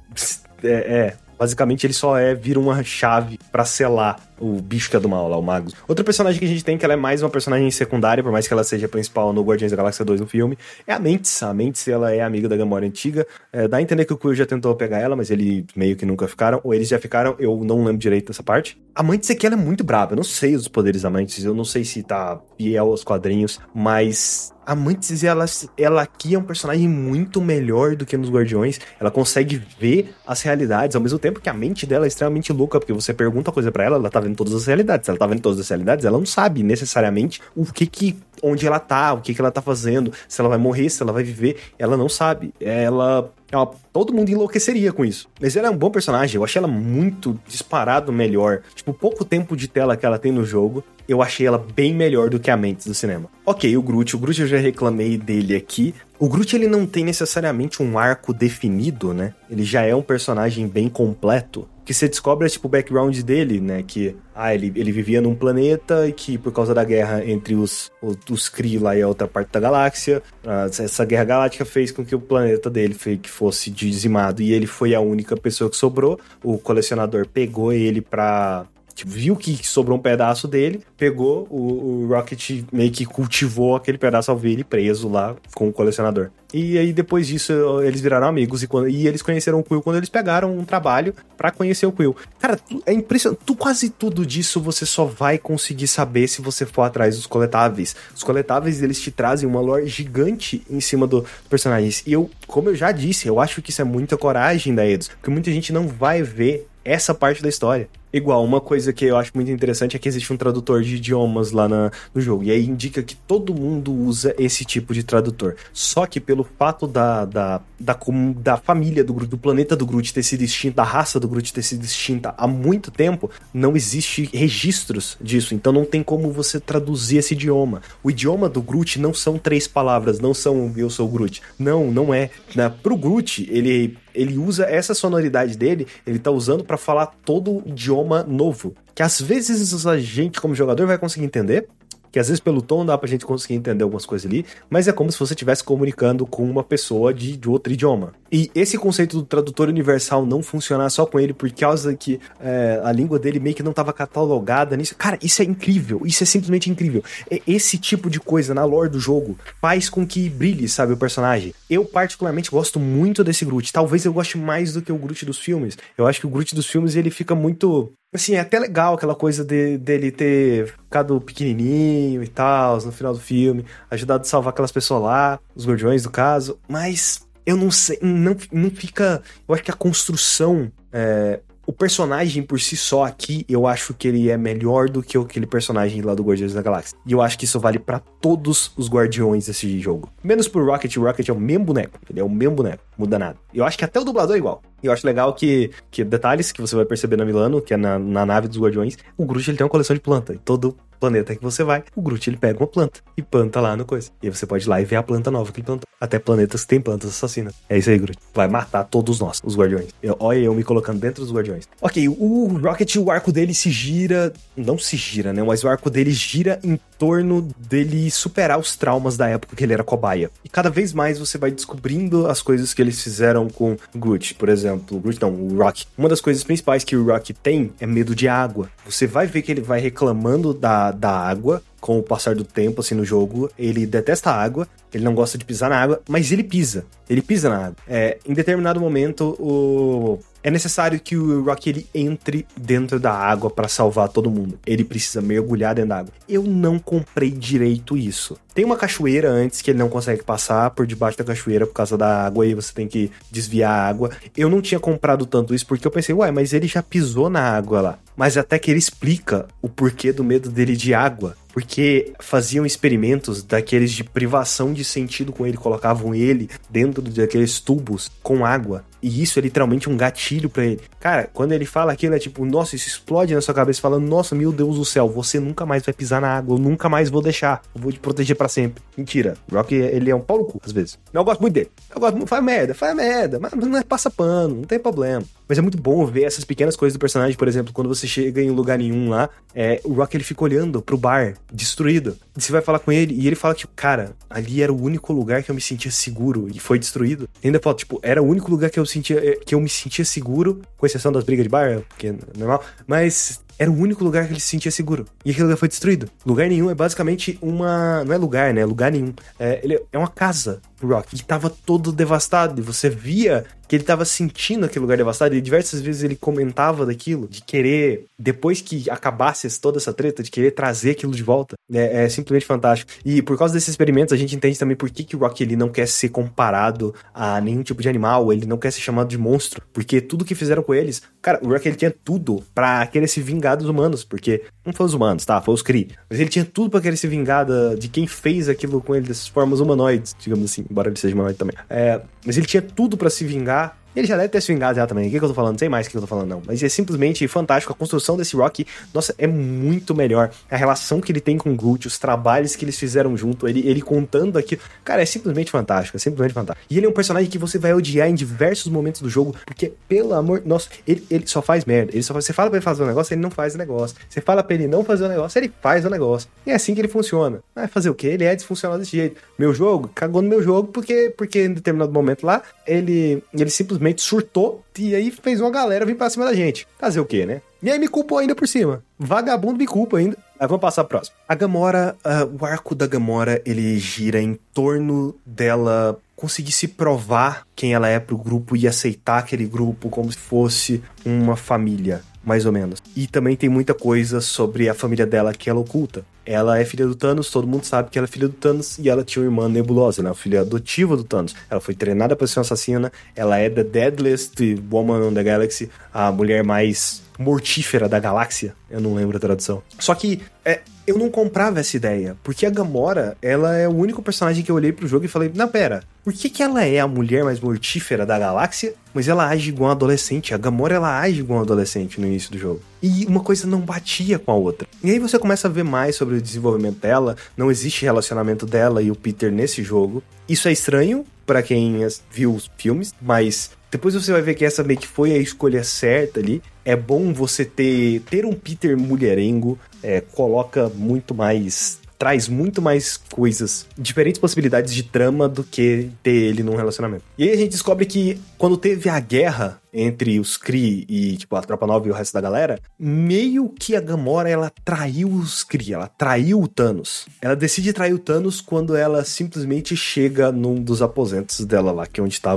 [0.63, 4.99] É, é, basicamente ele só é, vira uma chave para selar o bicho que é
[4.99, 5.73] do mal lá, o Magus.
[5.87, 8.47] Outro personagem que a gente tem, que ela é mais uma personagem secundária, por mais
[8.47, 11.41] que ela seja principal no Guardiões da Galáxia 2 no filme, é a Mantis.
[11.43, 13.25] A Mantis, ela é amiga da Gamora antiga.
[13.51, 16.05] É, dá a entender que o Quill já tentou pegar ela, mas ele meio que
[16.05, 18.81] nunca ficaram, ou eles já ficaram, eu não lembro direito dessa parte.
[18.93, 21.53] A Mantis aqui, ela é muito braba, eu não sei os poderes da Mantis, eu
[21.53, 25.45] não sei se tá fiel aos quadrinhos, mas a Mantis, ela,
[25.77, 28.79] ela aqui é um personagem muito melhor do que nos Guardiões.
[28.99, 32.79] Ela consegue ver as realidades, ao mesmo tempo que a mente dela é extremamente louca,
[32.79, 35.05] porque você pergunta coisa para ela, ela tá vendo todas as realidades.
[35.05, 38.67] Se ela tá vendo todas as realidades, ela não sabe necessariamente o que que onde
[38.67, 41.23] ela tá, o que que ela tá fazendo, se ela vai morrer, se ela vai
[41.23, 42.53] viver, ela não sabe.
[42.59, 45.29] Ela ela, todo mundo enlouqueceria com isso.
[45.39, 48.61] Mas ela é um bom personagem, eu achei ela muito disparado melhor.
[48.73, 52.29] Tipo, pouco tempo de tela que ela tem no jogo, eu achei ela bem melhor
[52.29, 53.29] do que a Mentes do cinema.
[53.45, 55.93] Ok, o Groot, o Groot eu já reclamei dele aqui.
[56.17, 59.33] O Groot ele não tem necessariamente um arco definido, né?
[59.49, 63.83] Ele já é um personagem bem completo que você descobre tipo o background dele, né?
[63.85, 67.91] Que ah, ele, ele vivia num planeta e que por causa da guerra entre os,
[68.01, 70.21] os, os Kree lá e a outra parte da galáxia,
[70.67, 74.95] essa guerra galáctica fez com que o planeta dele que fosse dizimado e ele foi
[74.95, 76.19] a única pessoa que sobrou.
[76.43, 82.07] O colecionador pegou ele pra Tipo, viu que sobrou um pedaço dele, pegou o, o,
[82.07, 86.29] Rocket meio que cultivou aquele pedaço ao ver ele preso lá com o colecionador.
[86.53, 87.51] E aí depois disso
[87.83, 91.13] eles viraram amigos e, quando, e eles conheceram o Quill quando eles pegaram um trabalho
[91.35, 92.15] para conhecer o Quill.
[92.39, 93.41] Cara, é impressionante.
[93.45, 97.97] Tu, quase tudo disso você só vai conseguir saber se você for atrás dos coletáveis.
[98.15, 101.91] Os coletáveis eles te trazem uma lore gigante em cima do personagem.
[102.07, 105.09] E eu, como eu já disse, eu acho que isso é muita coragem da Eidos,
[105.09, 107.89] porque muita gente não vai ver essa parte da história.
[108.15, 111.51] Igual, uma coisa que eu acho muito interessante é que existe um tradutor de idiomas
[111.51, 112.45] lá na, no jogo.
[112.45, 115.57] E aí indica que todo mundo usa esse tipo de tradutor.
[115.73, 117.99] Só que pelo fato da, da, da,
[118.37, 121.51] da família do Groot, do planeta do Groot ter sido extinta, da raça do Groot
[121.51, 125.53] ter sido extinta há muito tempo, não existe registros disso.
[125.53, 127.81] Então não tem como você traduzir esse idioma.
[128.01, 131.41] O idioma do Groot não são três palavras, não são eu sou o Groot.
[131.59, 132.29] Não, não é.
[132.55, 132.69] Né?
[132.81, 137.63] Pro Groot, ele ele usa essa sonoridade dele, ele tá usando para falar todo o
[137.65, 138.73] idioma novo.
[138.93, 141.67] Que às vezes a gente, como jogador, vai conseguir entender,
[142.15, 144.93] que às vezes pelo tom dá pra gente conseguir entender algumas coisas ali, mas é
[144.93, 148.13] como se você estivesse comunicando com uma pessoa de, de outro idioma.
[148.31, 152.79] E esse conceito do tradutor universal não funcionar só com ele por causa que é,
[152.85, 154.95] a língua dele meio que não estava catalogada nisso.
[154.95, 156.03] Cara, isso é incrível.
[156.05, 157.03] Isso é simplesmente incrível.
[157.45, 161.53] Esse tipo de coisa na lore do jogo faz com que brilhe, sabe, o personagem.
[161.69, 163.73] Eu, particularmente, gosto muito desse Groot.
[163.73, 165.77] Talvez eu goste mais do que o Groot dos filmes.
[165.97, 169.15] Eu acho que o Groot dos filmes ele fica muito Assim, é até legal aquela
[169.15, 174.53] coisa de, dele ter ficado pequenininho e tal, no final do filme, ajudado a salvar
[174.53, 179.21] aquelas pessoas lá, os guardiões do caso, mas eu não sei, não, não fica.
[179.47, 180.71] Eu acho que a construção.
[180.91, 185.17] É, o personagem por si só aqui, eu acho que ele é melhor do que
[185.17, 186.95] aquele personagem lá do Guardiões da Galáxia.
[187.05, 190.11] E eu acho que isso vale para todos os Guardiões desse jogo.
[190.23, 191.99] Menos pro Rocket, o Rocket é o mesmo boneco.
[192.07, 193.37] Ele é o mesmo boneco, muda nada.
[193.51, 194.61] Eu acho que até o dublador é igual.
[194.85, 197.97] Eu acho legal que, que detalhes que você vai perceber na Milano, que é na,
[197.97, 200.33] na nave dos Guardiões, o Groot ele tem uma coleção de planta.
[200.33, 203.75] E todo planeta que você vai, o Groot ele pega uma planta e planta lá
[203.75, 204.09] no coisa.
[204.21, 205.85] E aí você pode ir lá e ver a planta nova que ele plantou.
[205.99, 207.53] Até planetas que tem plantas assassinas.
[207.69, 208.19] É isso aí, Groot.
[208.33, 209.87] Vai matar todos nós, os Guardiões.
[210.01, 211.67] Eu, olha eu me colocando dentro dos Guardiões.
[211.81, 214.33] Ok, o Rocket, o arco dele se gira.
[214.55, 215.41] Não se gira, né?
[215.43, 219.73] Mas o arco dele gira em torno dele superar os traumas da época que ele
[219.73, 220.29] era cobaia.
[220.43, 224.35] E cada vez mais você vai descobrindo as coisas que eles fizeram com Groot.
[224.35, 225.85] Por exemplo, Groot não, o Rock.
[225.97, 228.69] Uma das coisas principais que o Rock tem é medo de água.
[228.85, 232.81] Você vai ver que ele vai reclamando da, da água com o passar do tempo,
[232.81, 233.49] assim, no jogo.
[233.59, 236.85] Ele detesta a água, ele não gosta de pisar na água, mas ele pisa.
[237.07, 237.77] Ele pisa na água.
[237.87, 243.49] É, em determinado momento, o é necessário que o Rock ele entre dentro da água
[243.49, 244.59] para salvar todo mundo.
[244.63, 246.13] Ele precisa mergulhar dentro da água.
[246.29, 248.37] Eu não comprei direito isso.
[248.53, 251.97] Tem uma cachoeira antes que ele não consegue passar por debaixo da cachoeira por causa
[251.97, 254.11] da água e você tem que desviar a água.
[254.37, 257.41] Eu não tinha comprado tanto isso porque eu pensei, uai, mas ele já pisou na
[257.41, 257.99] água lá.
[258.15, 263.41] Mas até que ele explica o porquê do medo dele de água porque faziam experimentos
[263.41, 268.83] daqueles de privação de sentido com ele, colocavam ele dentro daqueles tubos com água.
[269.01, 270.81] E isso é literalmente um gatilho para ele.
[270.99, 274.35] Cara, quando ele fala aquilo, é tipo, nossa, isso explode na sua cabeça, falando, nossa,
[274.35, 277.21] meu Deus do céu, você nunca mais vai pisar na água, eu nunca mais vou
[277.21, 278.83] deixar, eu vou te proteger para sempre.
[278.97, 279.37] Mentira.
[279.49, 280.99] Rock, ele é um pau no cu, às vezes.
[281.13, 281.69] Eu gosto muito dele.
[281.93, 285.23] Eu gosto muito, faz merda, faz merda, mas não é passa pano, não tem problema.
[285.47, 288.41] Mas é muito bom ver essas pequenas coisas do personagem, por exemplo, quando você chega
[288.41, 292.17] em lugar nenhum lá, é, o Rock ele fica olhando pro bar, destruído.
[292.35, 295.13] E você vai falar com ele, e ele fala, tipo, cara, ali era o único
[295.13, 297.29] lugar que eu me sentia seguro e foi destruído.
[297.41, 299.69] E ainda fala, tipo, era o único lugar que eu sentia, é, que eu me
[299.69, 304.03] sentia seguro, com exceção das brigas de bar, que é normal, mas era o único
[304.03, 305.05] lugar que ele se sentia seguro.
[305.23, 306.09] E aquele lugar foi destruído.
[306.25, 308.03] Lugar nenhum é basicamente uma.
[308.03, 308.65] Não é lugar, né?
[308.65, 309.13] Lugar nenhum.
[309.39, 311.15] É, ele é uma casa Rock.
[311.15, 312.59] E tava todo devastado.
[312.59, 315.35] E você via que ele tava sentindo aquele lugar devastado.
[315.35, 320.31] E diversas vezes ele comentava daquilo, de querer, depois que acabasse toda essa treta, de
[320.31, 321.55] querer trazer aquilo de volta.
[321.71, 322.91] É, é simplesmente fantástico.
[323.03, 325.55] E por causa desses experimentos, a gente entende também por que, que o Rock ele
[325.55, 329.17] não quer ser comparado a nenhum tipo de animal, ele não quer ser chamado de
[329.17, 329.63] monstro.
[329.73, 333.21] Porque tudo que fizeram com eles, cara, o Rock ele tinha tudo para querer se
[333.21, 334.03] vingar dos humanos.
[334.03, 335.41] Porque não foi os humanos, tá?
[335.41, 335.89] Foi os Kree.
[336.09, 337.45] Mas ele tinha tudo para querer se vingar
[337.77, 341.39] de quem fez aquilo com ele dessas formas humanoides, digamos assim, embora ele seja humanoide
[341.39, 341.55] também.
[341.69, 344.85] É, mas ele tinha tudo para se vingar ele já deve ter se vingado já
[344.85, 345.07] também.
[345.07, 345.53] O que, que eu tô falando?
[345.53, 346.41] Não sei mais o que eu tô falando, não.
[346.45, 347.71] Mas é simplesmente fantástico.
[347.71, 350.31] A construção desse Rock, nossa, é muito melhor.
[350.49, 353.67] A relação que ele tem com o Groot, os trabalhos que eles fizeram junto, ele,
[353.67, 354.59] ele contando aqui.
[354.83, 355.97] Cara, é simplesmente fantástico.
[355.97, 356.65] É simplesmente fantástico.
[356.69, 359.73] E ele é um personagem que você vai odiar em diversos momentos do jogo, porque,
[359.87, 360.41] pelo amor.
[360.45, 361.91] Nossa, ele, ele só faz merda.
[361.93, 363.97] Ele só faz, você fala pra ele fazer um negócio, ele não faz o negócio.
[364.09, 366.29] Você fala pra ele não fazer o negócio, ele faz o negócio.
[366.45, 367.39] E é assim que ele funciona.
[367.53, 368.07] Vai fazer o quê?
[368.07, 369.21] Ele é disfuncional desse jeito.
[369.37, 373.84] Meu jogo, cagou no meu jogo, porque, porque em determinado momento lá, ele, ele simplesmente
[373.97, 376.67] surtou e aí fez uma galera vir pra cima da gente.
[376.79, 377.41] Fazer o quê, né?
[377.61, 378.83] E aí me culpou ainda por cima.
[378.97, 380.17] Vagabundo me culpa ainda.
[380.39, 381.15] Vamos passar pro próximo.
[381.27, 387.45] A Gamora, uh, o arco da Gamora, ele gira em torno dela conseguir se provar
[387.55, 392.45] quem ela é pro grupo e aceitar aquele grupo como se fosse uma família mais
[392.45, 392.81] ou menos.
[392.95, 396.03] E também tem muita coisa sobre a família dela que ela oculta.
[396.25, 398.89] Ela é filha do Thanos, todo mundo sabe que ela é filha do Thanos e
[398.89, 400.13] ela tinha uma irmã nebulosa, né?
[400.13, 401.35] Filha adotiva do Thanos.
[401.49, 404.35] Ela foi treinada para ser uma assassina, ela é the deadliest
[404.71, 408.55] woman on the galaxy, a mulher mais mortífera da galáxia.
[408.69, 409.61] Eu não lembro a tradução.
[409.79, 414.01] Só que é, eu não comprava essa ideia, porque a Gamora, ela é o único
[414.01, 416.79] personagem que eu olhei pro jogo e falei, não, pera, por que, que ela é
[416.79, 420.33] a mulher mais mortífera da galáxia, mas ela age igual um adolescente?
[420.33, 422.61] A Gamora, ela age igual um adolescente no início do jogo.
[422.81, 424.67] E uma coisa não batia com a outra.
[424.83, 428.81] E aí você começa a ver mais sobre o desenvolvimento dela, não existe relacionamento dela
[428.81, 430.03] e o Peter nesse jogo.
[430.29, 431.79] Isso é estranho para quem
[432.11, 435.61] viu os filmes, mas depois você vai ver que essa meio que foi a escolha
[435.61, 436.41] certa ali.
[436.63, 442.97] É bom você ter, ter um Peter mulherengo, é, coloca muito mais traz muito mais
[442.97, 447.05] coisas, diferentes possibilidades de trama do que ter ele num relacionamento.
[447.17, 451.35] E aí a gente descobre que quando teve a guerra entre os Kree e, tipo,
[451.35, 455.43] a Tropa Nova e o resto da galera, meio que a Gamora, ela traiu os
[455.43, 457.05] Kree, ela traiu o Thanos.
[457.21, 461.99] Ela decide trair o Thanos quando ela simplesmente chega num dos aposentos dela lá, que
[461.99, 462.35] é onde tava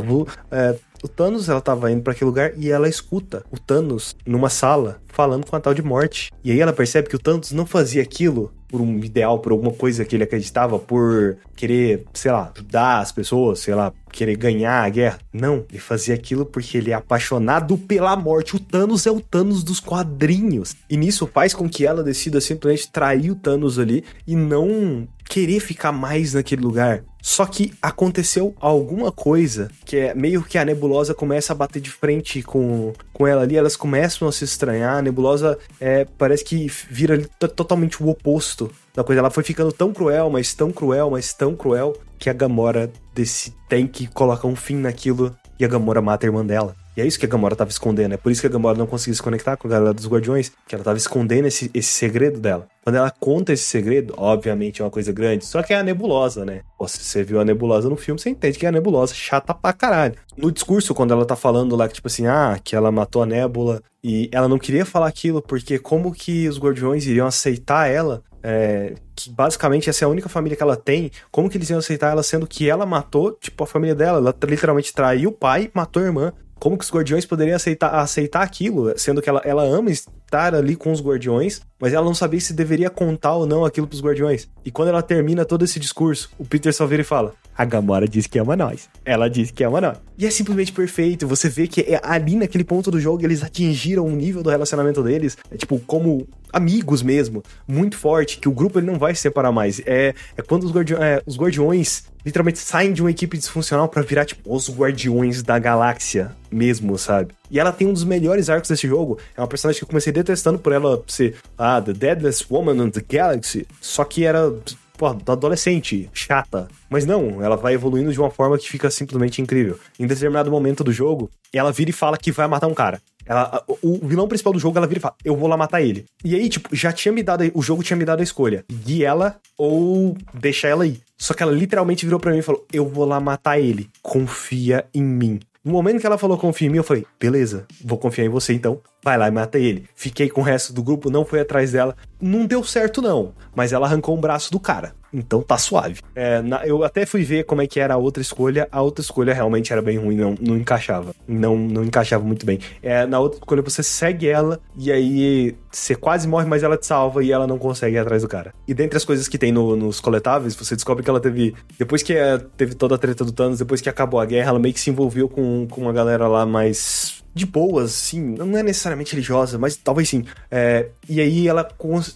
[0.50, 4.48] é, o Thanos, ela tava indo para aquele lugar e ela escuta o Thanos numa
[4.48, 6.30] sala falando com a tal de morte.
[6.44, 9.72] E aí ela percebe que o Thanos não fazia aquilo por um ideal, por alguma
[9.72, 14.82] coisa que ele acreditava, por querer, sei lá, ajudar as pessoas, sei lá, querer ganhar
[14.82, 15.18] a guerra.
[15.32, 18.56] Não, ele fazia aquilo porque ele é apaixonado pela morte.
[18.56, 20.74] O Thanos é o Thanos dos quadrinhos.
[20.88, 25.60] E nisso faz com que ela decida simplesmente trair o Thanos ali e não querer
[25.60, 27.04] ficar mais naquele lugar.
[27.20, 31.90] Só que aconteceu alguma coisa que é meio que a nebulosa começa a bater de
[31.90, 34.96] frente com, com ela ali, elas começam a se estranhar.
[34.96, 37.20] A nebulosa é, parece que vira
[37.54, 39.20] totalmente o oposto da coisa.
[39.20, 43.52] Ela foi ficando tão cruel, mas tão cruel, mas tão cruel, que a Gamora desse,
[43.68, 46.76] tem que colocar um fim naquilo e a Gamora mata a irmã dela.
[46.98, 48.14] E é isso que a Gamora tava escondendo.
[48.14, 50.50] É por isso que a Gamora não conseguia se conectar com a galera dos Guardiões,
[50.66, 52.66] que ela tava escondendo esse, esse segredo dela.
[52.82, 56.44] Quando ela conta esse segredo, obviamente é uma coisa grande, só que é a nebulosa,
[56.44, 56.62] né?
[56.88, 59.72] Se você viu a nebulosa no filme, você entende que é a nebulosa chata pra
[59.72, 60.16] caralho.
[60.36, 63.26] No discurso, quando ela tá falando lá que, tipo assim, ah, que ela matou a
[63.26, 68.24] nébula e ela não queria falar aquilo porque como que os Guardiões iriam aceitar ela
[68.42, 71.78] é, que basicamente essa é a única família que ela tem, como que eles iam
[71.78, 75.70] aceitar ela sendo que ela matou, tipo, a família dela, ela literalmente traiu o pai,
[75.74, 76.32] matou a irmã.
[76.58, 80.76] Como que os guardiões poderiam aceitar, aceitar aquilo, sendo que ela, ela ama estar ali
[80.76, 84.48] com os guardiões, mas ela não sabia se deveria contar ou não aquilo pros guardiões.
[84.64, 88.06] E quando ela termina todo esse discurso, o Peter só vira e fala: A Gamora
[88.06, 88.88] disse que ama nós.
[89.04, 89.98] Ela disse que ama nós.
[90.18, 91.26] E é simplesmente perfeito.
[91.26, 95.02] Você vê que é ali naquele ponto do jogo eles atingiram um nível do relacionamento
[95.02, 99.22] deles, é tipo, como amigos mesmo, muito forte, que o grupo ele não vai se
[99.22, 99.80] separar mais.
[99.86, 104.02] É, é quando os, guardi é, os guardiões literalmente saem de uma equipe disfuncional para
[104.02, 107.32] virar, tipo, os guardiões da galáxia mesmo, sabe?
[107.50, 109.18] E ela tem um dos melhores arcos desse jogo.
[109.36, 112.90] É uma personagem que eu comecei detestando por ela ser, ah, The Deadliest Woman in
[112.90, 113.66] the Galaxy.
[113.80, 114.52] Só que era
[114.98, 116.68] pô, adolescente, chata.
[116.90, 119.78] Mas não, ela vai evoluindo de uma forma que fica simplesmente incrível.
[119.98, 123.00] Em determinado momento do jogo, ela vira e fala que vai matar um cara.
[123.28, 126.06] Ela, o vilão principal do jogo, ela vira e fala: Eu vou lá matar ele.
[126.24, 127.44] E aí, tipo, já tinha me dado.
[127.54, 131.00] O jogo tinha me dado a escolha: guiar ela ou deixar ela ir.
[131.16, 133.88] Só que ela literalmente virou para mim e falou: Eu vou lá matar ele.
[134.02, 135.40] Confia em mim.
[135.64, 138.54] No momento que ela falou confia em mim, eu falei: Beleza, vou confiar em você
[138.54, 138.80] então.
[139.02, 139.86] Vai lá e mata ele.
[139.94, 141.96] Fiquei com o resto do grupo, não fui atrás dela.
[142.20, 143.32] Não deu certo, não.
[143.54, 144.92] Mas ela arrancou um braço do cara.
[145.12, 146.00] Então tá suave.
[146.14, 148.68] É, na, eu até fui ver como é que era a outra escolha.
[148.70, 151.14] A outra escolha realmente era bem ruim, não, não encaixava.
[151.26, 152.58] Não, não encaixava muito bem.
[152.82, 156.86] É, na outra escolha você segue ela e aí você quase morre, mas ela te
[156.86, 158.52] salva e ela não consegue ir atrás do cara.
[158.66, 161.54] E dentre as coisas que tem no, nos coletáveis, você descobre que ela teve.
[161.78, 164.58] Depois que é, teve toda a treta do Thanos, depois que acabou a guerra, ela
[164.58, 168.62] meio que se envolveu com, com uma galera lá mais de boas, sim, não é
[168.62, 170.24] necessariamente religiosa, mas talvez sim.
[170.50, 171.66] É, e aí ela,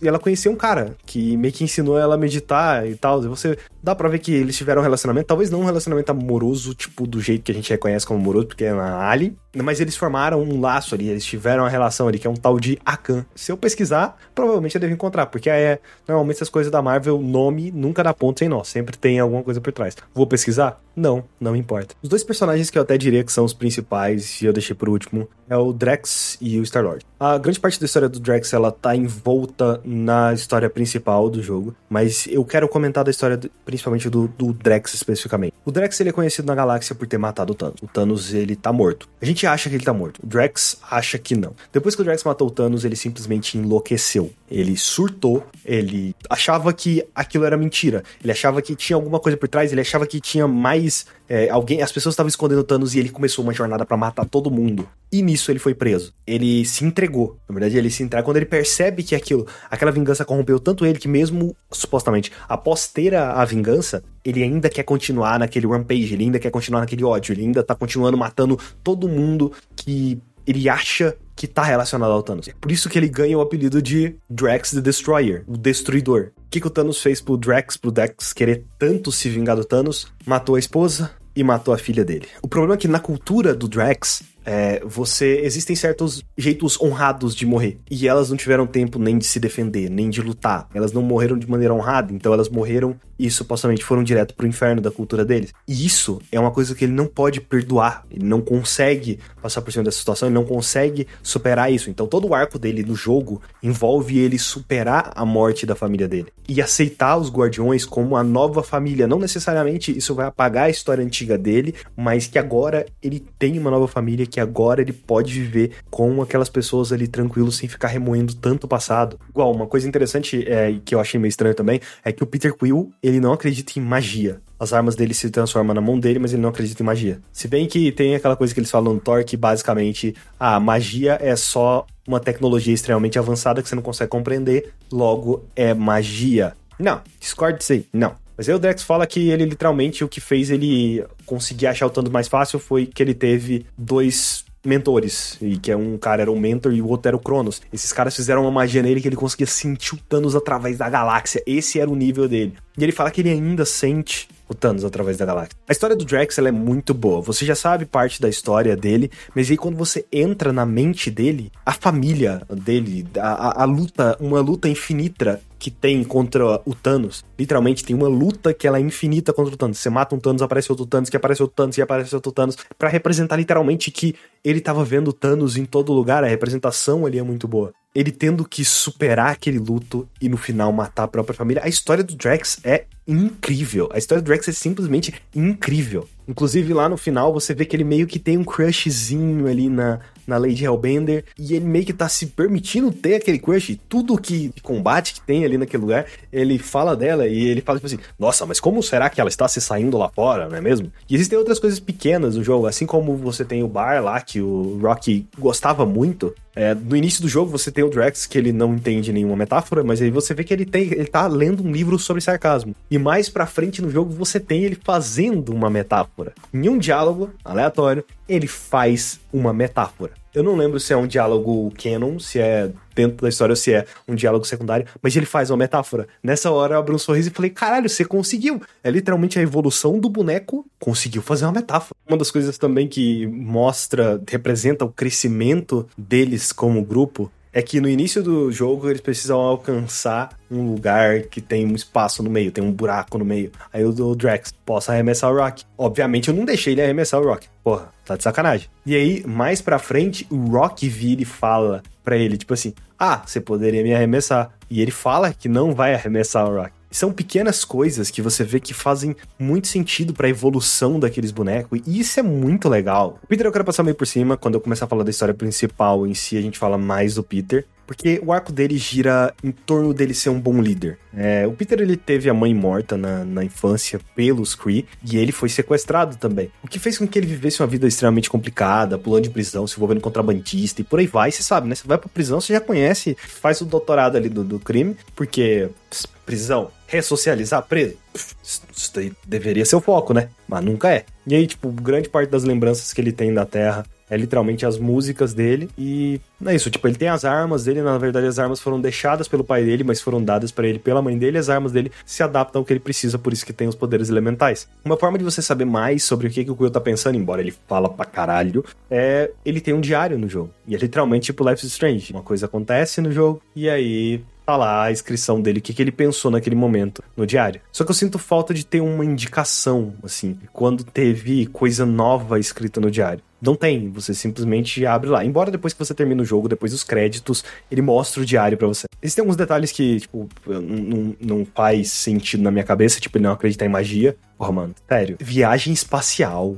[0.03, 3.25] ela conheceu um cara que meio que ensinou ela a meditar e tal.
[3.25, 6.75] E você dá pra ver que eles tiveram um relacionamento, talvez não um relacionamento amoroso,
[6.75, 9.97] tipo, do jeito que a gente reconhece como amoroso, porque é na Alien, mas eles
[9.97, 13.25] formaram um laço ali, eles tiveram uma relação ali, que é um tal de Akan.
[13.35, 17.71] Se eu pesquisar, provavelmente eu devo encontrar, porque é, normalmente essas coisas da Marvel, nome
[17.71, 19.97] nunca dá ponto sem nó, sempre tem alguma coisa por trás.
[20.15, 20.81] Vou pesquisar?
[20.95, 21.95] Não, não importa.
[22.03, 24.89] Os dois personagens que eu até diria que são os principais, e eu deixei por
[24.89, 27.05] último, é o Drax e o Star-Lord.
[27.21, 31.75] A grande parte da história do Drax, ela tá envolta na história principal do jogo,
[31.89, 35.53] mas eu quero comentar da história do, principalmente do, do, Drax especificamente.
[35.65, 37.83] O Drax, ele é conhecido na galáxia por ter matado o Thanos.
[37.83, 39.09] O Thanos, ele tá morto.
[39.21, 40.21] A gente acha que ele tá morto.
[40.23, 41.55] O Drax acha que não.
[41.73, 44.33] Depois que o Drax matou o Thanos, ele simplesmente enlouqueceu.
[44.51, 48.03] Ele surtou, ele achava que aquilo era mentira.
[48.23, 50.82] Ele achava que tinha alguma coisa por trás, ele achava que tinha mais
[51.29, 54.51] é, alguém, as pessoas estavam escondendo Thanos e ele começou uma jornada para matar todo
[54.51, 54.89] mundo.
[55.11, 56.13] E nisso ele foi preso.
[56.27, 57.39] Ele se entregou.
[57.49, 60.99] Na verdade, ele se entrega quando ele percebe que aquilo, aquela vingança corrompeu tanto ele
[60.99, 66.25] que mesmo supostamente após ter a, a vingança, ele ainda quer continuar naquele rampage, ele
[66.25, 71.17] ainda quer continuar naquele ódio, ele ainda tá continuando matando todo mundo que ele acha
[71.35, 72.49] que tá relacionado ao Thanos.
[72.49, 76.31] É por isso que ele ganha o apelido de Drax the Destroyer, o Destruidor.
[76.53, 80.13] Que, que o Thanos fez pro Drax, pro Drax querer tanto se vingar do Thanos?
[80.27, 82.27] Matou a esposa, e matou a filha dele.
[82.43, 87.47] O problema é que na cultura do Drax, é, você existem certos jeitos honrados de
[87.47, 90.69] morrer e elas não tiveram tempo nem de se defender, nem de lutar.
[90.75, 94.81] Elas não morreram de maneira honrada, então elas morreram e supostamente foram direto pro inferno
[94.81, 95.53] da cultura deles.
[95.69, 98.05] E isso é uma coisa que ele não pode perdoar.
[98.11, 101.89] Ele não consegue passar por cima dessa situação, ele não consegue superar isso.
[101.89, 106.33] Então todo o arco dele no jogo envolve ele superar a morte da família dele
[106.49, 109.07] e aceitar os guardiões como a nova família.
[109.07, 113.71] Não necessariamente isso vai apagar a história antiga dele, mas que agora ele tem uma
[113.71, 118.35] nova família, que agora ele pode viver com aquelas pessoas ali tranquilo sem ficar remoendo
[118.35, 119.21] tanto o passado.
[119.29, 122.55] Igual, uma coisa interessante é, que eu achei meio estranho também é que o Peter
[122.55, 124.41] Quill, ele não acredita em magia.
[124.59, 127.21] As armas dele se transformam na mão dele, mas ele não acredita em magia.
[127.31, 131.19] Se bem que tem aquela coisa que eles falam no Thor, que basicamente a magia
[131.21, 136.55] é só uma tecnologia extremamente avançada que você não consegue compreender, logo é magia.
[136.79, 138.22] Não, discordo disso aí, não.
[138.37, 141.91] Mas aí o Drex fala que ele literalmente o que fez ele conseguir achar o
[141.91, 146.31] Thanos mais fácil foi que ele teve dois mentores, e que é um cara era
[146.31, 147.61] o mentor e o outro era o Cronos.
[147.73, 151.43] Esses caras fizeram uma magia nele que ele conseguia sentir o Thanos através da galáxia.
[151.47, 152.55] Esse era o nível dele.
[152.79, 155.57] E ele fala que ele ainda sente o Thanos através da galáxia.
[155.69, 157.21] A história do Drax é muito boa.
[157.23, 161.51] Você já sabe parte da história dele, mas aí quando você entra na mente dele,
[161.65, 167.25] a família dele, a, a, a luta, uma luta infinita que tem contra o Thanos.
[167.39, 169.79] Literalmente tem uma luta que ela é infinita contra o Thanos.
[169.79, 172.57] Você mata um Thanos, aparece outro Thanos, que aparece outro Thanos, e aparece outro Thanos,
[172.77, 176.25] para representar literalmente que ele tava vendo Thanos em todo lugar.
[176.25, 177.73] A representação ali é muito boa.
[177.95, 181.63] Ele tendo que superar aquele luto e no final matar a própria família.
[181.65, 183.91] A história do Drax é incrível.
[183.93, 186.09] A história do Drax é simplesmente incrível.
[186.27, 189.99] Inclusive lá no final você vê que ele meio que tem um crushzinho ali na,
[190.27, 193.79] na Lady Hellbender e ele meio que tá se permitindo ter aquele crush.
[193.89, 197.79] Tudo que de combate que tem ali naquele lugar, ele fala dela e ele fala
[197.79, 200.61] tipo assim: Nossa, mas como será que ela está se saindo lá fora, não é
[200.61, 200.93] mesmo?
[201.09, 204.41] E existem outras coisas pequenas no jogo, assim como você tem o bar lá que
[204.41, 206.35] o Rocky gostava muito.
[206.55, 209.83] É, no início do jogo você tem o Drax que ele não entende nenhuma metáfora,
[209.83, 212.75] mas aí você vê que ele tem, ele tá lendo um livro sobre sarcasmo.
[212.91, 216.33] E mais pra frente no jogo você tem ele fazendo uma metáfora.
[216.53, 220.22] Em um diálogo aleatório, ele faz uma metáfora.
[220.35, 223.75] Eu não lembro se é um diálogo canon, se é dentro da história ou se
[223.75, 226.09] é um diálogo secundário, mas ele faz uma metáfora.
[226.23, 228.61] Nessa hora eu abri um sorriso e falei: caralho, você conseguiu!
[228.83, 231.95] É literalmente a evolução do boneco conseguiu fazer uma metáfora.
[232.09, 237.89] Uma das coisas também que mostra, representa o crescimento deles como grupo é que no
[237.89, 242.65] início do jogo eles precisam alcançar um lugar que tem um espaço no meio, tem
[242.65, 243.53] um buraco no meio.
[243.73, 245.65] Aí o Drax possa arremessar o Rock.
[245.77, 247.49] Obviamente eu não deixei ele arremessar o Rock.
[247.63, 248.69] Porra, tá de sacanagem.
[248.87, 253.23] E aí, mais pra frente, o Rock vira e fala pra ele, tipo assim: Ah,
[253.25, 254.51] você poderia me arremessar.
[254.71, 256.73] E ele fala que não vai arremessar o Rock.
[256.93, 261.81] São pequenas coisas que você vê que fazem muito sentido para a evolução daqueles bonecos,
[261.87, 263.19] e isso é muito legal.
[263.23, 265.35] O Peter eu quero passar meio por cima, quando eu começar a falar da história
[265.35, 267.67] principal em si, a gente fala mais do Peter.
[267.87, 270.99] Porque o arco dele gira em torno dele ser um bom líder.
[271.15, 275.33] É, o Peter ele teve a mãe morta na, na infância pelos Kree e ele
[275.33, 276.51] foi sequestrado também.
[276.63, 279.77] O que fez com que ele vivesse uma vida extremamente complicada, pulando de prisão, se
[279.77, 281.31] envolvendo em contrabandista e por aí vai.
[281.31, 281.75] Você sabe, né?
[281.75, 285.69] Você vai pra prisão, você já conhece, faz o doutorado ali do, do crime, porque
[285.91, 287.97] pss, prisão, ressocializar preso.
[288.15, 290.29] Isso daí deveria ser o foco, né?
[290.49, 291.05] Mas nunca é.
[291.27, 294.79] E aí, tipo, grande parte das lembranças que ele tem da Terra é literalmente as
[294.79, 298.61] músicas dele e é isso, tipo, ele tem as armas dele, na verdade as armas
[298.61, 301.73] foram deixadas pelo pai dele, mas foram dadas para ele pela mãe dele, as armas
[301.73, 304.69] dele se adaptam ao que ele precisa, por isso que tem os poderes elementais.
[304.85, 307.41] Uma forma de você saber mais sobre o que, que o Quill tá pensando, embora
[307.41, 310.51] ele fala pra caralho, é ele tem um diário no jogo.
[310.69, 312.13] E é literalmente tipo Life is Strange.
[312.13, 315.81] Uma coisa acontece no jogo e aí tá lá a inscrição dele, o que, que
[315.81, 317.63] ele pensou naquele momento no diário.
[317.73, 322.81] Só que eu sinto falta de ter uma indicação, assim, quando teve coisa nova escrita
[322.81, 323.23] no diário.
[323.43, 325.25] Não tem, você simplesmente abre lá.
[325.25, 328.69] Embora depois que você termina o jogo, depois dos créditos, ele mostra o diário para
[328.69, 328.87] você.
[329.03, 333.33] Existem alguns detalhes que, tipo, não, não faz sentido na minha cabeça, tipo, ele não
[333.33, 334.17] acredita em magia.
[334.39, 335.17] Porra, mano, sério.
[335.19, 336.57] Viagem espacial,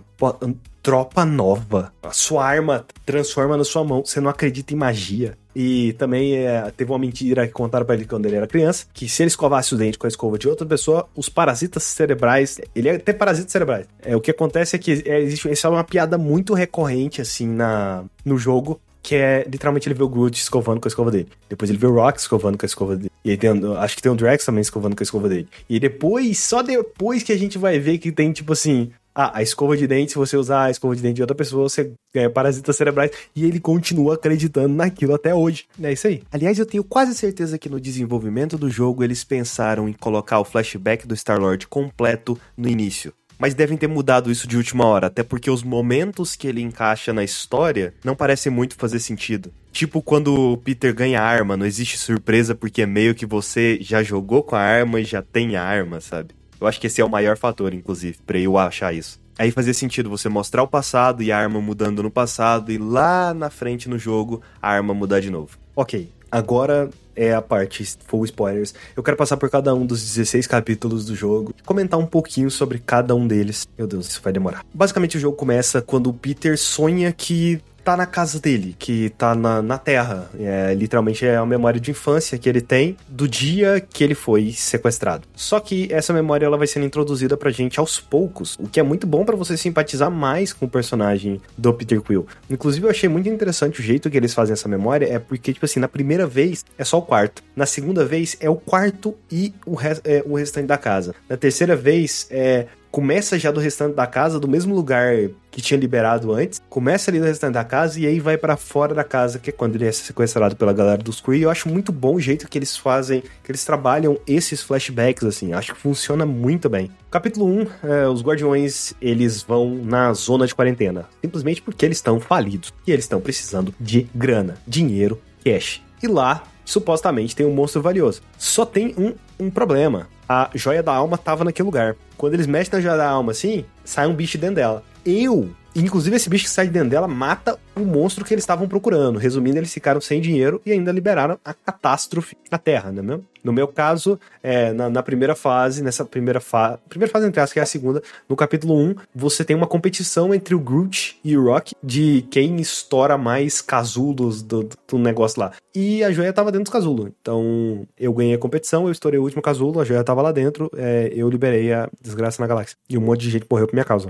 [0.83, 5.39] tropa nova, a sua arma transforma na sua mão, você não acredita em magia.
[5.55, 9.09] E também é, teve uma mentira que contaram para ele quando ele era criança, que
[9.09, 12.89] se ele escovasse o dente com a escova de outra pessoa, os parasitas cerebrais, ele
[12.89, 13.87] ia ter parasitas cerebrais.
[14.03, 17.47] É, o que acontece é que é, existe, essa é uma piada muito recorrente, assim,
[17.47, 21.29] na, no jogo, que é literalmente ele vê o Groot escovando com a escova dele.
[21.49, 23.11] Depois ele vê o Rock escovando com a escova dele.
[23.23, 25.47] E aí tem, acho que tem o Drax também escovando com a escova dele.
[25.69, 29.43] E depois, só depois que a gente vai ver que tem, tipo assim, ah, a
[29.43, 32.29] escova de dente, se você usar a escova de dente de outra pessoa, você ganha
[32.29, 33.13] parasitas cerebrais.
[33.35, 35.67] E ele continua acreditando naquilo até hoje.
[35.81, 36.23] É isso aí.
[36.33, 40.45] Aliás, eu tenho quase certeza que no desenvolvimento do jogo eles pensaram em colocar o
[40.45, 43.13] flashback do Star-Lord completo no início.
[43.37, 47.13] mas devem ter mudado isso de última hora, até porque os momentos que ele encaixa
[47.13, 49.53] na história não parecem muito fazer sentido.
[49.73, 54.05] Tipo quando o Peter ganha arma, não existe surpresa porque é meio que você já
[54.05, 56.33] jogou com a arma e já tem a arma, sabe?
[56.65, 59.21] Eu acho que esse é o maior fator, inclusive, pra eu achar isso.
[59.39, 63.35] Aí fazia sentido você mostrar o passado e a arma mudando no passado e lá
[63.35, 65.59] na frente no jogo a arma mudar de novo.
[65.77, 68.75] Ok, agora é a parte full spoilers.
[68.97, 72.79] Eu quero passar por cada um dos 16 capítulos do jogo comentar um pouquinho sobre
[72.79, 73.69] cada um deles.
[73.77, 74.65] Meu Deus, isso vai demorar.
[74.73, 79.35] Basicamente o jogo começa quando o Peter sonha que tá na casa dele, que tá
[79.35, 80.31] na, na Terra.
[80.41, 84.53] É, literalmente é a memória de infância que ele tem do dia que ele foi
[84.53, 85.29] sequestrado.
[85.37, 88.83] Só que essa memória ela vai sendo introduzida pra gente aos poucos, o que é
[88.83, 92.27] muito bom para você simpatizar mais com o personagem do Peter Quill.
[92.49, 95.67] Inclusive eu achei muito interessante o jeito que eles fazem essa memória, é porque, tipo
[95.67, 99.53] assim, na primeira vez é só o quarto, na segunda vez é o quarto e
[99.67, 103.97] o, re é, o restante da casa, na terceira vez é começa já do restante
[103.97, 105.17] da casa, do mesmo lugar
[105.51, 108.95] que tinha liberado antes, começa ali no restante da casa e aí vai para fora
[108.95, 111.43] da casa, que é quando ele é sequestrado pela galera dos Kree.
[111.43, 115.53] Eu acho muito bom o jeito que eles fazem, que eles trabalham esses flashbacks, assim,
[115.53, 116.89] acho que funciona muito bem.
[117.11, 122.21] Capítulo 1, é, os Guardiões, eles vão na zona de quarentena, simplesmente porque eles estão
[122.21, 125.83] falidos e eles estão precisando de grana, dinheiro, cash.
[126.01, 128.23] E lá, supostamente, tem um monstro valioso.
[128.39, 131.97] Só tem um, um problema a joia da alma tava naquele lugar.
[132.17, 134.83] Quando eles mexem na joia da alma assim, sai um bicho dentro dela.
[135.05, 138.69] Eu Inclusive, esse bicho que sai de dentro dela mata o monstro que eles estavam
[138.69, 139.19] procurando.
[139.19, 143.25] Resumindo, eles ficaram sem dinheiro e ainda liberaram a catástrofe na Terra, né mesmo?
[143.43, 146.79] No meu caso, é, na, na, primeira fase, nessa primeira fase.
[146.89, 150.33] Primeira fase, entre aspas, que é a segunda, no capítulo 1, você tem uma competição
[150.33, 155.53] entre o Groot e o Rock de quem estoura mais casulos do, do negócio lá.
[155.75, 157.11] E a joia tava dentro dos casulos.
[157.21, 160.71] Então, eu ganhei a competição, eu estourei o último casulo, a joia tava lá dentro,
[160.75, 162.77] é, eu liberei a desgraça na galáxia.
[162.89, 164.09] E um monte de gente morreu por minha causa.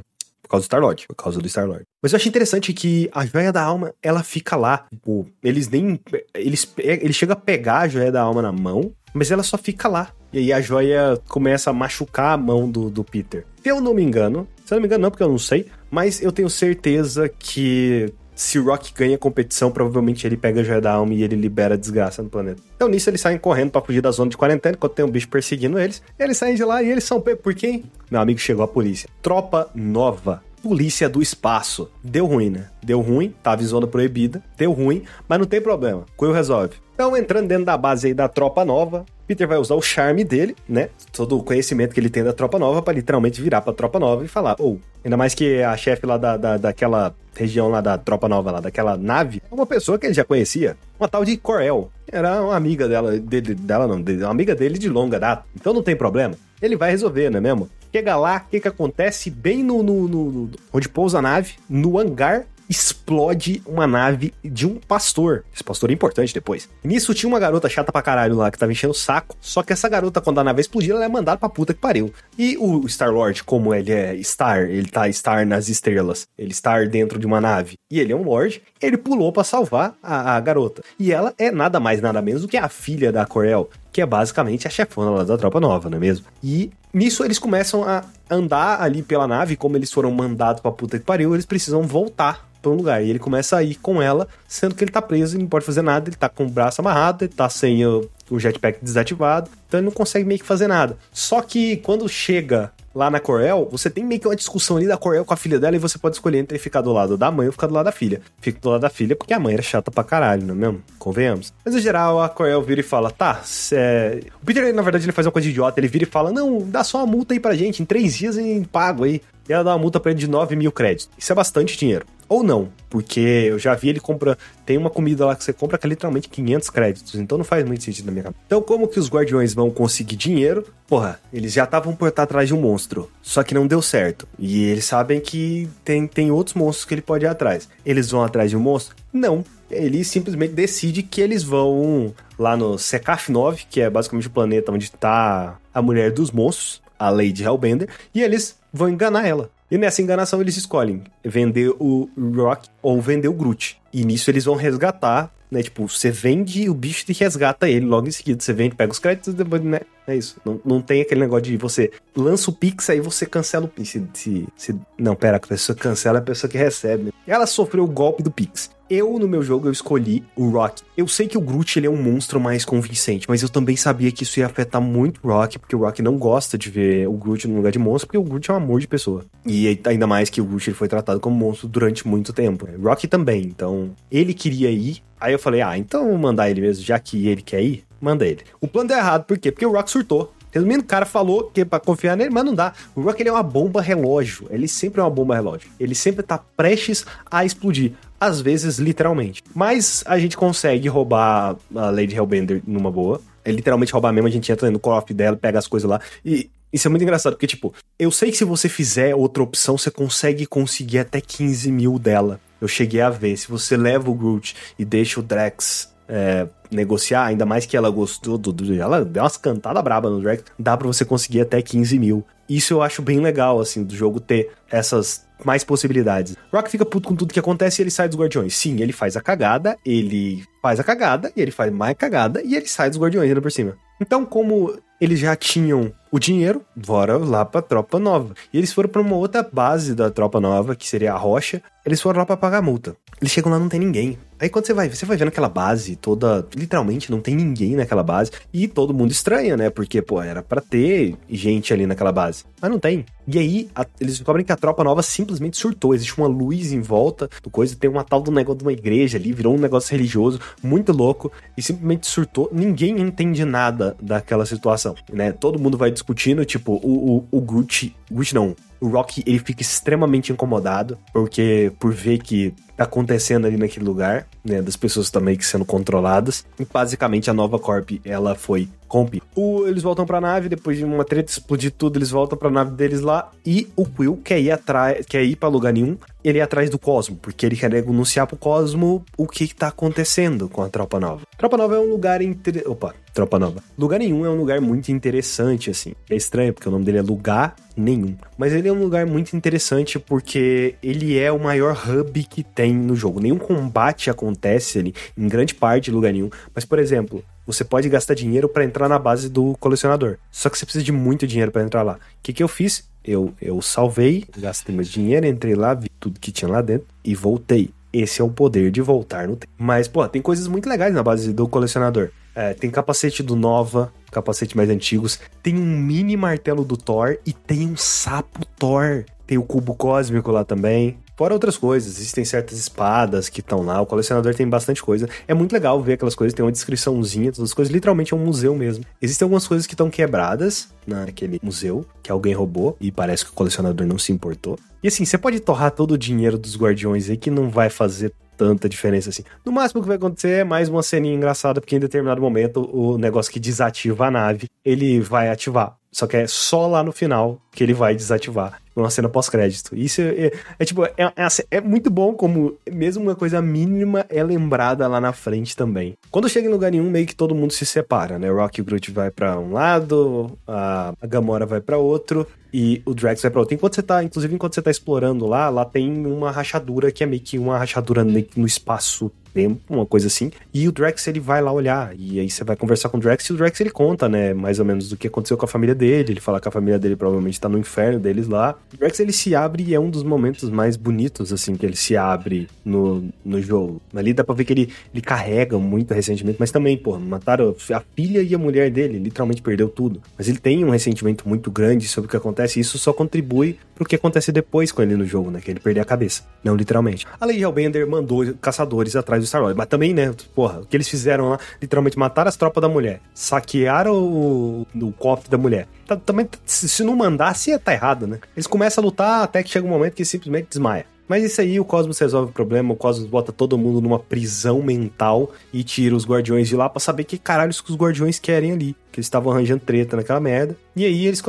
[0.54, 1.06] Causa do Star-Lord.
[1.08, 1.84] Por causa do Star-Lord.
[2.02, 4.86] Mas eu achei interessante que a joia da alma, ela fica lá.
[4.90, 6.00] Tipo, eles nem.
[6.34, 9.88] Eles, ele chega a pegar a joia da alma na mão, mas ela só fica
[9.88, 10.10] lá.
[10.32, 13.46] E aí a joia começa a machucar a mão do, do Peter.
[13.62, 15.66] Se eu não me engano, se eu não me engano, não, porque eu não sei,
[15.90, 20.64] mas eu tenho certeza que se o Rock ganha a competição, provavelmente ele pega a
[20.64, 22.62] joia da alma e ele libera a desgraça no planeta.
[22.76, 25.28] Então nisso eles saem correndo para fugir da zona de quarentena, enquanto tem um bicho
[25.28, 26.02] perseguindo eles.
[26.18, 27.84] Eles saem de lá e eles são pegos por quem?
[28.10, 29.08] Meu amigo chegou a polícia.
[29.22, 30.42] Tropa nova.
[30.62, 31.90] Polícia do espaço.
[32.02, 32.68] Deu ruim, né?
[32.82, 36.06] Deu ruim, tava em zona proibida, deu ruim, mas não tem problema.
[36.16, 36.74] Quill resolve.
[36.94, 40.54] Então, entrando dentro da base aí da tropa nova, Peter vai usar o charme dele,
[40.68, 40.88] né?
[41.12, 44.24] Todo o conhecimento que ele tem da tropa nova para literalmente virar pra tropa nova
[44.24, 47.80] e falar, ou, oh, ainda mais que a chefe lá da, da, daquela região lá
[47.80, 51.24] da tropa nova lá, daquela nave, é uma pessoa que ele já conhecia, uma tal
[51.24, 51.90] de Corel.
[52.10, 55.44] Era uma amiga dela, dele, dela não, uma amiga dele de longa data.
[55.56, 56.34] Então não tem problema.
[56.62, 57.68] Ele vai resolver, não é mesmo?
[57.92, 59.30] Chega lá, o que que acontece?
[59.30, 64.66] Bem no, no, no, no onde pousa a nave, no hangar explode uma nave de
[64.66, 65.44] um pastor.
[65.54, 66.68] Esse pastor é importante depois.
[66.82, 69.36] Nisso tinha uma garota chata pra caralho lá que tava enchendo o saco.
[69.40, 72.12] Só que essa garota, quando a nave explodiu, ela é mandada pra puta que pariu.
[72.38, 77.18] E o Star-Lord, como ele é Star, ele tá Star nas estrelas, ele está dentro
[77.18, 80.82] de uma nave, e ele é um Lord, ele pulou para salvar a, a, garota.
[80.98, 84.06] E ela é nada mais, nada menos do que a filha da Corel, que é
[84.06, 86.26] basicamente a chefona lá da tropa nova, não é mesmo?
[86.42, 90.98] E nisso eles começam a andar ali pela nave, como eles foram mandados pra puta
[90.98, 93.04] que pariu, eles precisam voltar para um lugar.
[93.04, 95.64] E ele começa a ir com ela, sendo que ele tá preso e não pode
[95.64, 99.48] fazer nada, ele tá com o braço amarrado, ele tá sem o, o jetpack desativado,
[99.68, 100.98] então ele não consegue meio que fazer nada.
[101.12, 104.96] Só que quando chega lá na Corel, você tem meio que uma discussão ali da
[104.96, 107.46] Corel com a filha dela e você pode escolher entre ficar do lado da mãe
[107.46, 108.22] ou ficar do lado da filha.
[108.40, 110.82] Fica do lado da filha porque a mãe era chata pra caralho, não é mesmo?
[110.98, 111.52] Convenhamos.
[111.64, 114.24] Mas no geral, a Corel vira e fala: tá, cê...
[114.40, 115.80] o Peter, na verdade, ele faz uma coisa idiota.
[115.80, 118.38] Ele vira e fala: não, dá só uma multa aí pra gente, em três dias
[118.38, 119.20] em pago aí.
[119.48, 121.10] E ela dá uma multa pra ele de 9 mil créditos.
[121.18, 122.06] Isso é bastante dinheiro.
[122.28, 124.36] Ou não, porque eu já vi ele compra.
[124.64, 127.64] Tem uma comida lá que você compra que é literalmente 500 créditos, então não faz
[127.64, 128.42] muito sentido na minha cabeça.
[128.46, 130.66] Então, como que os guardiões vão conseguir dinheiro?
[130.86, 134.26] Porra, eles já estavam por estar atrás de um monstro, só que não deu certo.
[134.38, 137.68] E eles sabem que tem, tem outros monstros que ele pode ir atrás.
[137.84, 138.96] Eles vão atrás de um monstro?
[139.12, 139.44] Não.
[139.70, 144.70] Ele simplesmente decide que eles vão lá no Secaf 9, que é basicamente o planeta
[144.70, 149.50] onde está a mulher dos monstros, a Lady Hellbender, e eles vão enganar ela.
[149.74, 153.76] E nessa enganação eles escolhem vender o Rock ou vender o Groot.
[153.92, 155.64] E nisso eles vão resgatar, né?
[155.64, 158.40] Tipo, você vende o bicho e resgata ele logo em seguida.
[158.40, 159.80] Você vende, pega os créditos, depois, né?
[160.06, 160.36] É isso.
[160.44, 163.88] Não, não tem aquele negócio de você lança o Pix, aí você cancela o Pix.
[163.88, 167.12] Se, se, se- não, pera, a pessoa cancela é a pessoa que recebe.
[167.26, 168.70] Ela sofreu o golpe do Pix.
[168.88, 170.82] Eu, no meu jogo, eu escolhi o Rock.
[170.94, 174.12] Eu sei que o Groot, ele é um monstro mais convincente, mas eu também sabia
[174.12, 177.14] que isso ia afetar muito o Rock, porque o Rock não gosta de ver o
[177.14, 179.24] Groot no lugar de monstro, porque o Groot é um amor de pessoa.
[179.46, 182.68] E ainda mais que o Groot ele foi tratado como monstro durante muito tempo.
[182.78, 185.02] O Rock também, então ele queria ir.
[185.18, 188.26] Aí eu falei, ah, então vou mandar ele mesmo, já que ele quer ir, manda
[188.26, 188.40] ele.
[188.60, 189.50] O plano deu errado, por quê?
[189.50, 190.30] Porque o Rock surtou.
[190.54, 192.72] Resumindo, o cara falou que é pra confiar nele, mas não dá.
[192.94, 194.46] O Rock ele é uma bomba relógio.
[194.50, 195.68] Ele sempre é uma bomba relógio.
[195.80, 197.92] Ele sempre tá prestes a explodir.
[198.20, 199.42] Às vezes, literalmente.
[199.52, 203.20] Mas a gente consegue roubar a Lady Hellbender numa boa.
[203.44, 204.28] É literalmente roubar mesmo.
[204.28, 206.00] A gente entra no co-op dela, pega as coisas lá.
[206.24, 209.76] E isso é muito engraçado, porque, tipo, eu sei que se você fizer outra opção,
[209.76, 212.40] você consegue conseguir até 15 mil dela.
[212.60, 213.36] Eu cheguei a ver.
[213.36, 217.90] Se você leva o Groot e deixa o Drax é, negociar, ainda mais que ela
[217.90, 221.60] gostou do, do- Ela deu umas cantadas braba no Drax, dá pra você conseguir até
[221.62, 222.24] 15 mil.
[222.48, 226.36] Isso eu acho bem legal, assim, do jogo ter essas mais possibilidades.
[226.52, 228.54] Rock fica puto com tudo que acontece e ele sai dos Guardiões.
[228.54, 232.54] Sim, ele faz a cagada, ele faz a cagada, e ele faz mais cagada, e
[232.54, 233.76] ele sai dos Guardiões ainda por cima.
[234.04, 238.34] Então, como eles já tinham o dinheiro, bora lá pra Tropa Nova.
[238.52, 241.60] E eles foram pra uma outra base da Tropa Nova, que seria a Rocha.
[241.84, 242.96] Eles foram lá pra pagar a multa.
[243.20, 244.18] Eles chegam lá, não tem ninguém.
[244.40, 248.02] Aí quando você vai, você vai vendo aquela base toda, literalmente não tem ninguém naquela
[248.02, 248.30] base.
[248.52, 249.70] E todo mundo estranha, né?
[249.70, 252.44] Porque, pô, era pra ter gente ali naquela base.
[252.60, 253.04] Mas não tem.
[253.26, 255.94] E aí, a- eles descobrem que a tropa nova simplesmente surtou.
[255.94, 259.18] Existe uma luz em volta do coisa, tem uma tal do negócio de uma igreja
[259.18, 262.48] ali, virou um negócio religioso muito louco e simplesmente surtou.
[262.52, 265.32] Ninguém entende nada daquela situação, né?
[265.32, 268.54] Todo mundo vai discutindo, tipo, o, o, o Groot, Groot não,
[268.84, 274.26] o Rock, ele fica extremamente incomodado, porque por ver que tá acontecendo ali naquele lugar,
[274.44, 276.44] né, das pessoas também que sendo controladas.
[276.58, 279.14] E basicamente a Nova Corp, ela foi comp.
[279.34, 282.72] O, eles voltam pra nave, depois de uma treta explodir tudo, eles voltam pra nave
[282.72, 286.42] deles lá, e o Quill quer ir atrás, quer ir pra lugar nenhum, ele é
[286.42, 290.62] atrás do Cosmo, porque ele quer denunciar pro Cosmo o que, que tá acontecendo com
[290.62, 291.22] a Tropa Nova.
[291.38, 292.62] Tropa Nova é um lugar inter...
[292.66, 293.62] Opa, Tropa Nova.
[293.78, 295.92] Lugar nenhum é um lugar muito interessante, assim.
[296.10, 298.16] É estranho, porque o nome dele é Lugar Nenhum.
[298.38, 302.74] Mas ele é um lugar muito interessante porque ele é o maior hub que tem
[302.74, 303.20] no jogo.
[303.20, 306.30] Nenhum combate acontece ali, em grande parte, em lugar nenhum.
[306.54, 310.16] Mas, por exemplo, você pode gastar dinheiro pra entrar na base do colecionador.
[310.30, 311.94] Só que você precisa de muito dinheiro pra entrar lá.
[311.94, 312.88] O que, que eu fiz?
[313.04, 317.14] Eu, eu salvei, gastei meu dinheiro, entrei lá, vi tudo que tinha lá dentro e
[317.14, 317.70] voltei.
[317.92, 319.52] Esse é o poder de voltar no tempo.
[319.56, 322.10] Mas, pô, tem coisas muito legais na base do colecionador.
[322.34, 325.20] É, tem capacete do Nova, capacete mais antigos.
[325.42, 329.04] Tem um mini martelo do Thor e tem um sapo Thor.
[329.26, 330.98] Tem o cubo cósmico lá também.
[331.16, 335.08] Fora outras coisas, existem certas espadas que estão lá, o colecionador tem bastante coisa.
[335.28, 338.24] É muito legal ver aquelas coisas, tem uma descriçãozinha, todas as coisas, literalmente é um
[338.24, 338.84] museu mesmo.
[339.00, 343.34] Existem algumas coisas que estão quebradas naquele museu, que alguém roubou, e parece que o
[343.34, 344.58] colecionador não se importou.
[344.82, 348.12] E assim, você pode torrar todo o dinheiro dos guardiões aí que não vai fazer
[348.36, 349.22] tanta diferença assim.
[349.44, 352.98] No máximo que vai acontecer é mais uma ceninha engraçada, porque em determinado momento o
[352.98, 355.76] negócio que desativa a nave, ele vai ativar.
[355.94, 358.60] Só que é só lá no final que ele vai desativar.
[358.74, 359.76] Uma cena pós-crédito.
[359.76, 363.40] Isso é, é- é tipo, é, é, assim, é muito bom como mesmo uma coisa
[363.40, 365.94] mínima é lembrada lá na frente também.
[366.10, 368.28] Quando chega em lugar nenhum, meio que todo mundo se separa, né?
[368.32, 372.26] O Rock e o Groot vai pra um lado, a, a Gamora vai pra outro
[372.52, 373.54] e o Drax vai pra outro.
[373.54, 377.06] Enquanto você tá, inclusive enquanto você tá explorando lá, lá tem uma rachadura que é
[377.06, 380.30] meio que uma rachadura no espaço tempo, uma coisa assim.
[380.52, 383.26] E o Drax ele vai lá olhar e aí você vai conversar com o Drax
[383.26, 385.74] e o Drax ele conta, né, mais ou menos do que aconteceu com a família
[385.74, 386.12] dele.
[386.12, 388.56] Ele fala que a família dele provavelmente tá no inferno deles lá.
[388.72, 391.76] O Drax ele se abre e é um dos momentos mais bonitos assim que ele
[391.76, 393.82] se abre no, no jogo.
[393.94, 397.82] Ali dá pra ver que ele, ele carrega muito ressentimento, mas também, pô, mataram a
[397.94, 400.00] filha e a mulher dele, literalmente perdeu tudo.
[400.16, 403.58] Mas ele tem um ressentimento muito grande sobre o que acontece e isso só contribui
[403.74, 406.22] pro que acontece depois com ele no jogo, né, que ele perder a cabeça.
[406.42, 407.06] Não literalmente.
[407.20, 411.30] A Lady Hellbender mandou caçadores atrás Star-Lord, mas também, né, porra, o que eles fizeram
[411.30, 415.66] lá, literalmente mataram as tropas da mulher, saquearam o, o cofre da mulher.
[415.86, 418.18] Tá- também, se se não mandasse, ia tá errado, né?
[418.36, 420.86] Eles começam a lutar até que chega um momento que simplesmente desmaia.
[421.08, 424.62] Mas isso aí, o Cosmos resolve o problema, o Cosmos bota todo mundo numa prisão
[424.62, 428.52] mental e tira os guardiões de lá pra saber que caralho que os guardiões querem
[428.52, 428.76] ali.
[428.90, 430.56] Que eles estavam arranjando treta naquela merda.
[430.74, 431.22] E aí eles.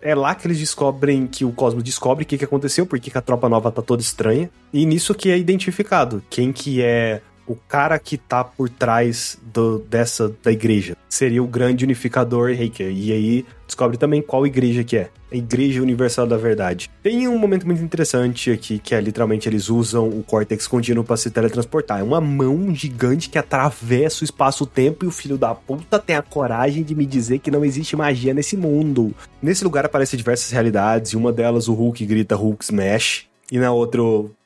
[0.00, 3.18] É lá que eles descobrem que o Cosmos descobre o que, que aconteceu, porque que
[3.18, 4.50] a tropa nova tá toda estranha.
[4.72, 9.78] E nisso que é identificado quem que é o cara que tá por trás do,
[9.80, 10.96] dessa da igreja.
[11.08, 12.82] Seria o grande unificador Reiki.
[12.82, 15.10] E aí descobre também qual igreja que é.
[15.32, 16.88] A Igreja Universal da Verdade.
[17.02, 21.16] Tem um momento muito interessante aqui, que é literalmente eles usam o córtex contínuo para
[21.16, 21.98] se teletransportar.
[21.98, 26.22] É uma mão gigante que atravessa o espaço-tempo e o filho da puta tem a
[26.22, 29.12] coragem de me dizer que não existe magia nesse mundo.
[29.42, 33.72] Nesse lugar aparecem diversas realidades, e uma delas o Hulk grita Hulk Smash, e na
[33.72, 34.00] outra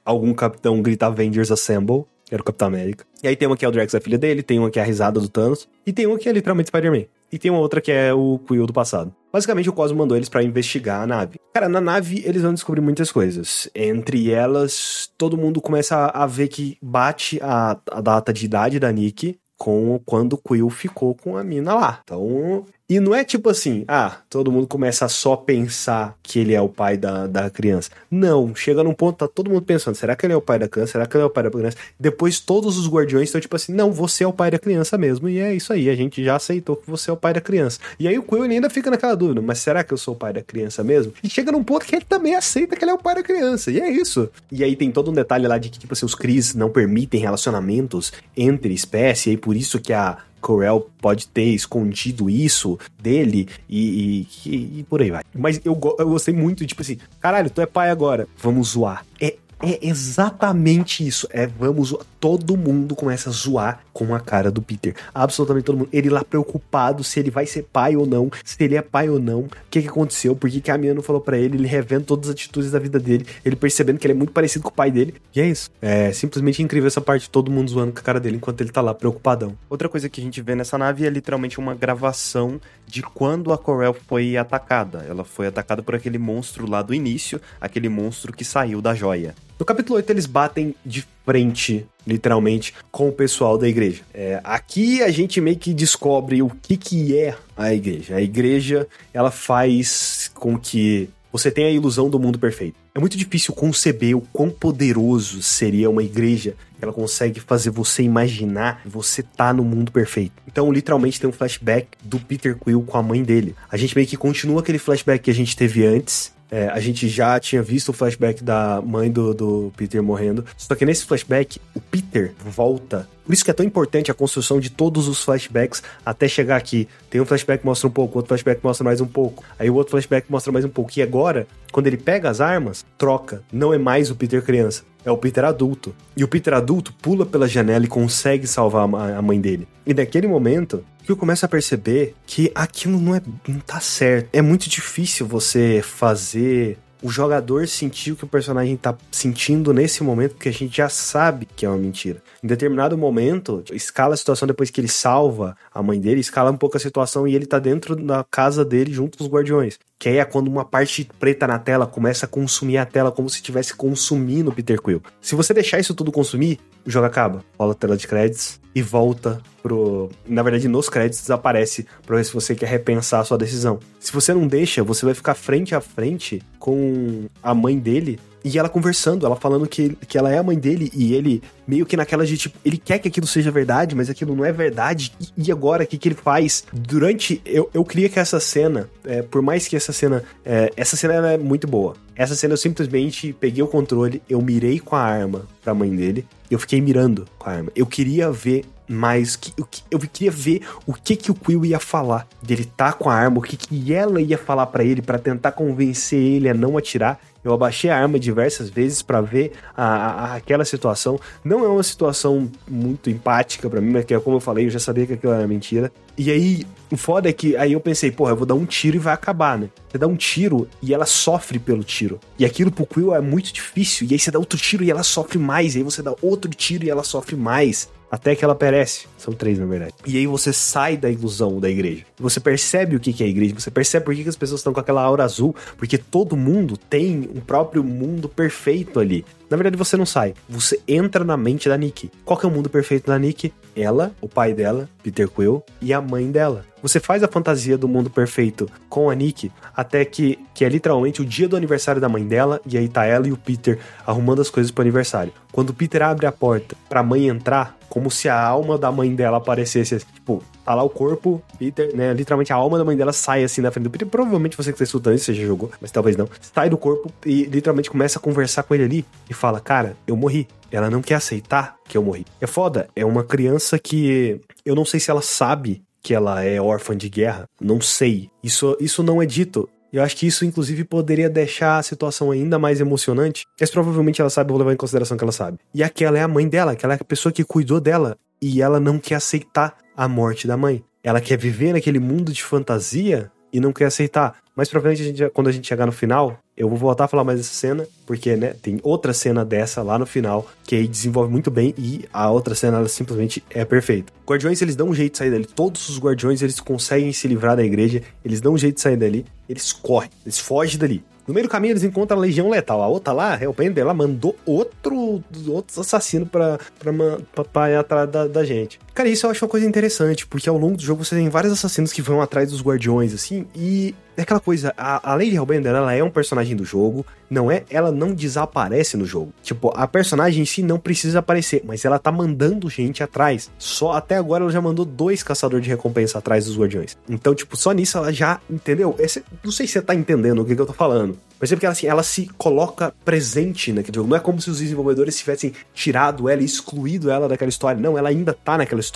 [0.04, 3.04] algum capitão grita Avengers Assemble era o Capitão América.
[3.22, 4.82] E aí tem uma que é o Drax, a filha dele, tem uma que é
[4.82, 7.04] a risada do Thanos, e tem uma que é literalmente Spider-Man.
[7.30, 9.14] E tem uma outra que é o Quill do passado.
[9.30, 11.38] Basicamente, o Cosmo mandou eles para investigar a nave.
[11.52, 13.68] Cara, na nave eles vão descobrir muitas coisas.
[13.74, 18.80] Entre elas, todo mundo começa a, a ver que bate a, a data de idade
[18.80, 22.00] da Nick com quando o Quill ficou com a mina lá.
[22.02, 26.54] Então, e não é tipo assim, ah, todo mundo começa a só pensar que ele
[26.54, 27.90] é o pai da, da criança.
[28.10, 30.66] Não, chega num ponto, tá todo mundo pensando, será que ele é o pai da
[30.66, 30.92] criança?
[30.92, 31.76] Será que ele é o pai da criança?
[32.00, 35.28] Depois todos os guardiões estão tipo assim, não, você é o pai da criança mesmo.
[35.28, 37.78] E é isso aí, a gente já aceitou que você é o pai da criança.
[37.98, 40.32] E aí o Quill ainda fica naquela dúvida, mas será que eu sou o pai
[40.32, 41.12] da criança mesmo?
[41.22, 43.70] E chega num ponto que ele também aceita que ele é o pai da criança.
[43.70, 44.30] E é isso.
[44.50, 47.20] E aí tem todo um detalhe lá de que, tipo assim, os Cris não permitem
[47.20, 53.48] relacionamentos entre espécies, e aí por isso que a Corel pode ter escondido isso dele
[53.68, 55.22] e, e, e, por aí vai.
[55.34, 59.04] Mas eu, eu gostei muito, tipo assim, caralho, tu é pai agora, vamos zoar.
[59.20, 61.26] É é exatamente isso.
[61.30, 61.94] É, vamos.
[62.20, 64.94] Todo mundo começa a zoar com a cara do Peter.
[65.12, 65.88] Absolutamente todo mundo.
[65.92, 69.18] Ele lá preocupado se ele vai ser pai ou não, se ele é pai ou
[69.18, 71.66] não, o que, que aconteceu, por que, que a minha não falou para ele, ele
[71.66, 74.70] revendo todas as atitudes da vida dele, ele percebendo que ele é muito parecido com
[74.70, 75.14] o pai dele.
[75.34, 75.68] E é isso.
[75.82, 78.80] É simplesmente incrível essa parte todo mundo zoando com a cara dele enquanto ele tá
[78.80, 79.58] lá preocupadão.
[79.68, 83.58] Outra coisa que a gente vê nessa nave é literalmente uma gravação de quando a
[83.58, 85.04] Corel foi atacada.
[85.08, 89.34] Ela foi atacada por aquele monstro lá do início, aquele monstro que saiu da joia.
[89.58, 94.02] No capítulo 8, eles batem de frente, literalmente, com o pessoal da igreja.
[94.14, 98.16] É, aqui a gente meio que descobre o que, que é a igreja.
[98.16, 102.76] A igreja, ela faz com que você tenha a ilusão do mundo perfeito.
[102.94, 108.02] É muito difícil conceber o quão poderoso seria uma igreja que ela consegue fazer você
[108.02, 110.32] imaginar que você tá no mundo perfeito.
[110.46, 113.54] Então, literalmente, tem um flashback do Peter Quill com a mãe dele.
[113.70, 117.08] A gente meio que continua aquele flashback que a gente teve antes, é, a gente
[117.08, 120.44] já tinha visto o flashback da mãe do, do Peter morrendo.
[120.56, 123.08] Só que nesse flashback, o Peter volta.
[123.28, 126.88] Por isso que é tão importante a construção de todos os flashbacks até chegar aqui.
[127.10, 129.44] Tem um flashback que mostra um pouco, outro flashback mostra mais um pouco.
[129.58, 130.90] Aí o outro flashback mostra mais um pouco.
[130.96, 133.42] E agora, quando ele pega as armas, troca.
[133.52, 135.94] Não é mais o Peter criança é o Peter adulto.
[136.16, 139.66] E o Peter adulto pula pela janela e consegue salvar a mãe dele.
[139.86, 144.28] E naquele momento, que eu começo a perceber que aquilo não, é, não tá certo.
[144.32, 150.02] É muito difícil você fazer o jogador sentir o que o personagem tá sentindo nesse
[150.02, 152.22] momento, porque a gente já sabe que é uma mentira.
[152.42, 156.56] Em determinado momento, escala a situação depois que ele salva a mãe dele, escala um
[156.56, 159.78] pouco a situação e ele tá dentro da casa dele junto com os guardiões.
[159.98, 163.28] Que aí é quando uma parte preta na tela começa a consumir a tela como
[163.28, 165.02] se estivesse consumindo Peter Quill.
[165.20, 167.44] Se você deixar isso tudo consumir, o jogo acaba.
[167.58, 170.08] Rola a tela de créditos e volta pro.
[170.26, 173.80] Na verdade, nos créditos aparece pra ver se você quer repensar a sua decisão.
[173.98, 178.58] Se você não deixa, você vai ficar frente a frente com a mãe dele e
[178.58, 181.96] ela conversando, ela falando que, que ela é a mãe dele e ele meio que
[181.96, 185.12] naquela de tipo, ele quer que aquilo seja verdade, mas aquilo não é verdade.
[185.36, 186.64] E, agora, o que, que ele faz?
[186.72, 187.42] Durante.
[187.44, 190.22] Eu, eu queria que essa cena, é, por mais que essa cena.
[190.44, 191.94] É, essa cena é muito boa.
[192.14, 196.26] Essa cena eu simplesmente peguei o controle, eu mirei com a arma pra mãe dele,
[196.50, 197.72] eu fiquei mirando com a arma.
[197.76, 199.52] Eu queria ver mais que,
[199.90, 203.38] eu queria ver o que que o Quill ia falar dele tá com a arma,
[203.38, 207.20] o que que ela ia falar para ele para tentar convencer ele a não atirar.
[207.48, 211.18] Eu abaixei a arma diversas vezes para ver a, a, aquela situação.
[211.42, 214.70] Não é uma situação muito empática para mim, mas que é como eu falei, eu
[214.70, 215.90] já sabia que aquilo era mentira.
[216.16, 218.96] E aí, o foda é que aí eu pensei, porra, eu vou dar um tiro
[218.96, 219.70] e vai acabar, né?
[219.88, 222.20] Você dá um tiro e ela sofre pelo tiro.
[222.38, 224.06] E aquilo pro Quill é muito difícil.
[224.10, 225.74] E aí você dá outro tiro e ela sofre mais.
[225.74, 229.06] E aí você dá outro tiro e ela sofre mais até que ela perece.
[229.16, 229.94] São três, na verdade.
[230.06, 232.04] E aí você sai da ilusão da igreja.
[232.18, 234.80] Você percebe o que é a igreja, você percebe por que as pessoas estão com
[234.80, 239.24] aquela aura azul, porque todo mundo tem um próprio mundo perfeito ali.
[239.48, 240.34] Na verdade, você não sai.
[240.48, 242.10] Você entra na mente da Nick.
[242.24, 243.52] Qual que é o mundo perfeito da Nick?
[243.74, 246.64] Ela, o pai dela, Peter Quill, e a mãe dela.
[246.82, 251.22] Você faz a fantasia do mundo perfeito com a Nick até que, que é literalmente
[251.22, 254.40] o dia do aniversário da mãe dela, e aí tá ela e o Peter arrumando
[254.40, 255.32] as coisas pro aniversário.
[255.52, 259.14] Quando o Peter abre a porta pra mãe entrar, como se a alma da mãe
[259.14, 262.12] dela aparecesse, tipo, tá lá o corpo, Peter, né?
[262.12, 264.06] Literalmente a alma da mãe dela sai assim na frente do Peter.
[264.06, 266.28] Provavelmente você que tá escutando isso, você já jogou, mas talvez não.
[266.40, 270.16] Sai do corpo e literalmente começa a conversar com ele ali e fala: Cara, eu
[270.16, 270.46] morri.
[270.70, 272.26] ela não quer aceitar que eu morri.
[272.40, 276.60] É foda, é uma criança que eu não sei se ela sabe que ela é
[276.60, 278.30] órfã de guerra, não sei.
[278.42, 279.68] Isso, isso não é dito.
[279.92, 283.44] Eu acho que isso, inclusive, poderia deixar a situação ainda mais emocionante.
[283.58, 285.58] Mas provavelmente ela sabe, vou levar em consideração que ela sabe.
[285.74, 288.16] E aquela é a mãe dela, aquela é a pessoa que cuidou dela.
[288.40, 290.84] E ela não quer aceitar a morte da mãe.
[291.02, 294.36] Ela quer viver naquele mundo de fantasia e não quer aceitar.
[294.54, 297.22] Mas provavelmente a gente, quando a gente chegar no final, eu vou voltar a falar
[297.22, 301.30] mais dessa cena, porque né, tem outra cena dessa lá no final que aí desenvolve
[301.30, 304.12] muito bem e a outra cena ela simplesmente é perfeita.
[304.26, 305.46] Guardiões eles dão um jeito de sair dali.
[305.46, 308.96] Todos os guardiões eles conseguem se livrar da igreja, eles dão um jeito de sair
[308.96, 311.04] dali, eles correm, eles fogem dali.
[311.28, 312.82] No meio do caminho eles encontram a Legião Letal.
[312.82, 316.90] A outra lá, Hellbender, ela mandou outro, outro assassino pra, pra,
[317.34, 318.80] pra, pra ir atrás da, da, gente.
[318.98, 321.52] Cara, isso eu acho uma coisa interessante, porque ao longo do jogo você tem vários
[321.52, 325.72] assassinos que vão atrás dos guardiões, assim, e é aquela coisa, a, a Lady Hellbender,
[325.72, 329.32] ela é um personagem do jogo, não é, ela não desaparece no jogo.
[329.44, 333.48] Tipo, a personagem em si não precisa aparecer, mas ela tá mandando gente atrás.
[333.56, 336.98] Só até agora ela já mandou dois caçadores de recompensa atrás dos guardiões.
[337.08, 338.96] Então, tipo, só nisso ela já, entendeu?
[338.98, 341.16] Esse, não sei se você tá entendendo o que, que eu tô falando.
[341.40, 344.08] Mas é porque ela, assim, ela se coloca presente naquele jogo.
[344.08, 347.80] Não é como se os desenvolvedores tivessem tirado ela e excluído ela daquela história.
[347.80, 348.87] Não, ela ainda tá naquela história.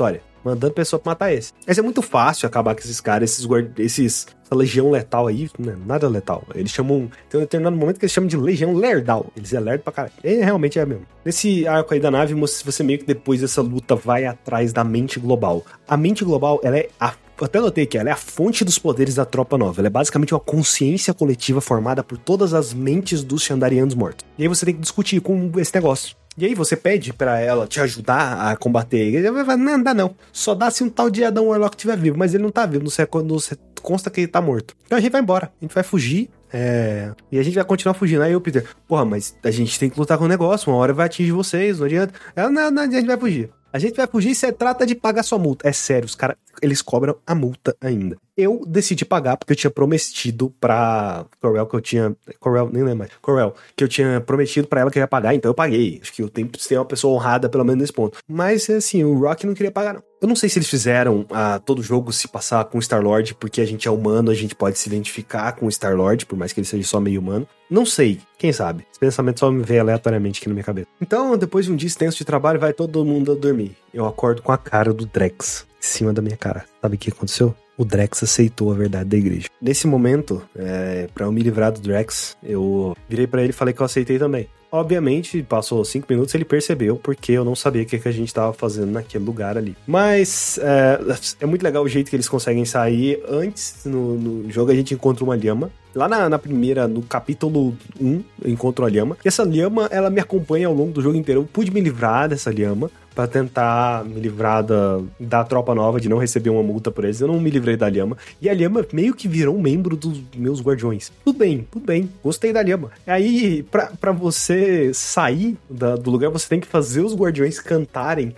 [0.45, 1.53] Mandando pessoa pra matar esse.
[1.67, 3.47] Mas é muito fácil acabar com esses caras, esses,
[3.79, 6.45] esses essa legião letal aí, né, nada letal.
[6.55, 7.11] Eles chamam.
[7.31, 9.27] Tem um determinado momento que eles chamam de legião lerdal.
[9.37, 10.15] Eles é lerdo pra caralho.
[10.23, 11.07] E realmente é mesmo.
[11.25, 15.19] Nesse arco aí da nave, você meio que depois dessa luta vai atrás da mente
[15.19, 15.65] global.
[15.89, 19.17] A mente global, ela é a até notei que ela é a fonte dos poderes
[19.17, 19.81] da tropa nova.
[19.81, 24.25] Ela é basicamente uma consciência coletiva formada por todas as mentes dos Xandarianos mortos.
[24.39, 26.15] E aí você tem que discutir com esse negócio.
[26.37, 29.31] E aí você pede para ela te ajudar a combater ele.
[29.31, 30.15] Vai não, dá não.
[30.33, 32.19] Só dá se um tal de Adam Warlock estiver vivo.
[32.19, 32.85] Mas ele não tá vivo.
[32.85, 33.39] Não
[33.83, 34.75] consta que ele tá morto.
[34.87, 35.53] Então a gente vai embora.
[35.61, 36.31] A gente vai fugir.
[36.53, 37.13] É...
[37.31, 38.23] E a gente vai continuar fugindo.
[38.23, 40.73] Aí o Peter, porra, mas a gente tem que lutar com o negócio.
[40.73, 41.79] Uma hora vai atingir vocês.
[41.79, 42.15] Não adianta.
[42.35, 43.51] Ela, não, não, a gente vai fugir.
[43.73, 45.67] A gente vai fugir e você trata de pagar sua multa.
[45.67, 48.19] É sério, os caras, eles cobram a multa ainda.
[48.37, 52.17] Eu decidi pagar porque eu tinha prometido pra Corel que eu tinha.
[52.41, 53.11] Corel, nem lembro mais.
[53.21, 55.99] Corel, que eu tinha prometido pra ela que eu ia pagar, então eu paguei.
[56.01, 58.19] Acho que eu tenho que ser uma pessoa honrada, pelo menos nesse ponto.
[58.27, 60.03] Mas, assim, o Rock não queria pagar, não.
[60.23, 63.67] Eu não sei se eles fizeram a, todo jogo se passar com Star-Lord, porque a
[63.67, 66.87] gente é humano, a gente pode se identificar com Star-Lord, por mais que ele seja
[66.87, 67.47] só meio humano.
[67.69, 68.87] Não sei, quem sabe?
[68.91, 70.87] Esse pensamento só me veio aleatoriamente aqui na minha cabeça.
[71.01, 73.77] Então, depois de um dia extenso de trabalho, vai todo mundo dormir.
[73.93, 76.65] Eu acordo com a cara do Drex em cima da minha cara.
[76.81, 77.53] Sabe o que aconteceu?
[77.83, 79.49] O Drex aceitou a verdade da igreja.
[79.61, 83.75] Nesse momento, é, para eu me livrar do Drex, eu virei para ele e falei
[83.75, 84.49] que eu aceitei também.
[84.71, 88.29] Obviamente, passou cinco minutos ele percebeu, porque eu não sabia o que, que a gente
[88.29, 89.77] estava fazendo naquele lugar ali.
[89.87, 90.99] Mas é,
[91.41, 93.23] é, muito legal o jeito que eles conseguem sair.
[93.29, 95.71] Antes, no, no jogo, a gente encontra uma lhama.
[95.95, 99.19] Lá na, na, primeira, no capítulo 1, eu encontro a lhama.
[99.23, 101.43] E essa lhama, ela me acompanha ao longo do jogo inteiro.
[101.43, 106.09] Eu pude me livrar dessa lhama para tentar me livrar da, da tropa nova, de
[106.09, 107.21] não receber uma multa por eles.
[107.21, 108.17] Eu não me livrei da Lhama.
[108.41, 111.13] E a Lhama meio que virou um membro dos meus guardiões.
[111.25, 112.11] Tudo bem, tudo bem.
[112.23, 112.91] Gostei da Lhama.
[113.07, 118.35] Aí, pra, pra você sair da, do lugar, você tem que fazer os guardiões cantarem.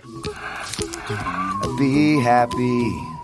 [1.77, 3.15] Be happy.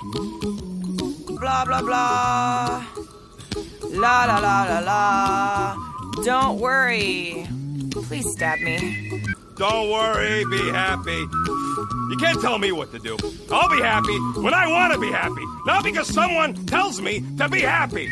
[1.40, 2.84] Blah, blah, blah.
[3.94, 5.76] La, la, la, la, la.
[6.24, 7.48] Don't worry.
[8.08, 9.41] Please stab me.
[9.62, 11.28] Don't worry, be happy.
[12.10, 13.16] You can't tell me what to do.
[13.52, 17.48] I'll be happy when I want to be happy, not because someone tells me to
[17.48, 18.08] be happy.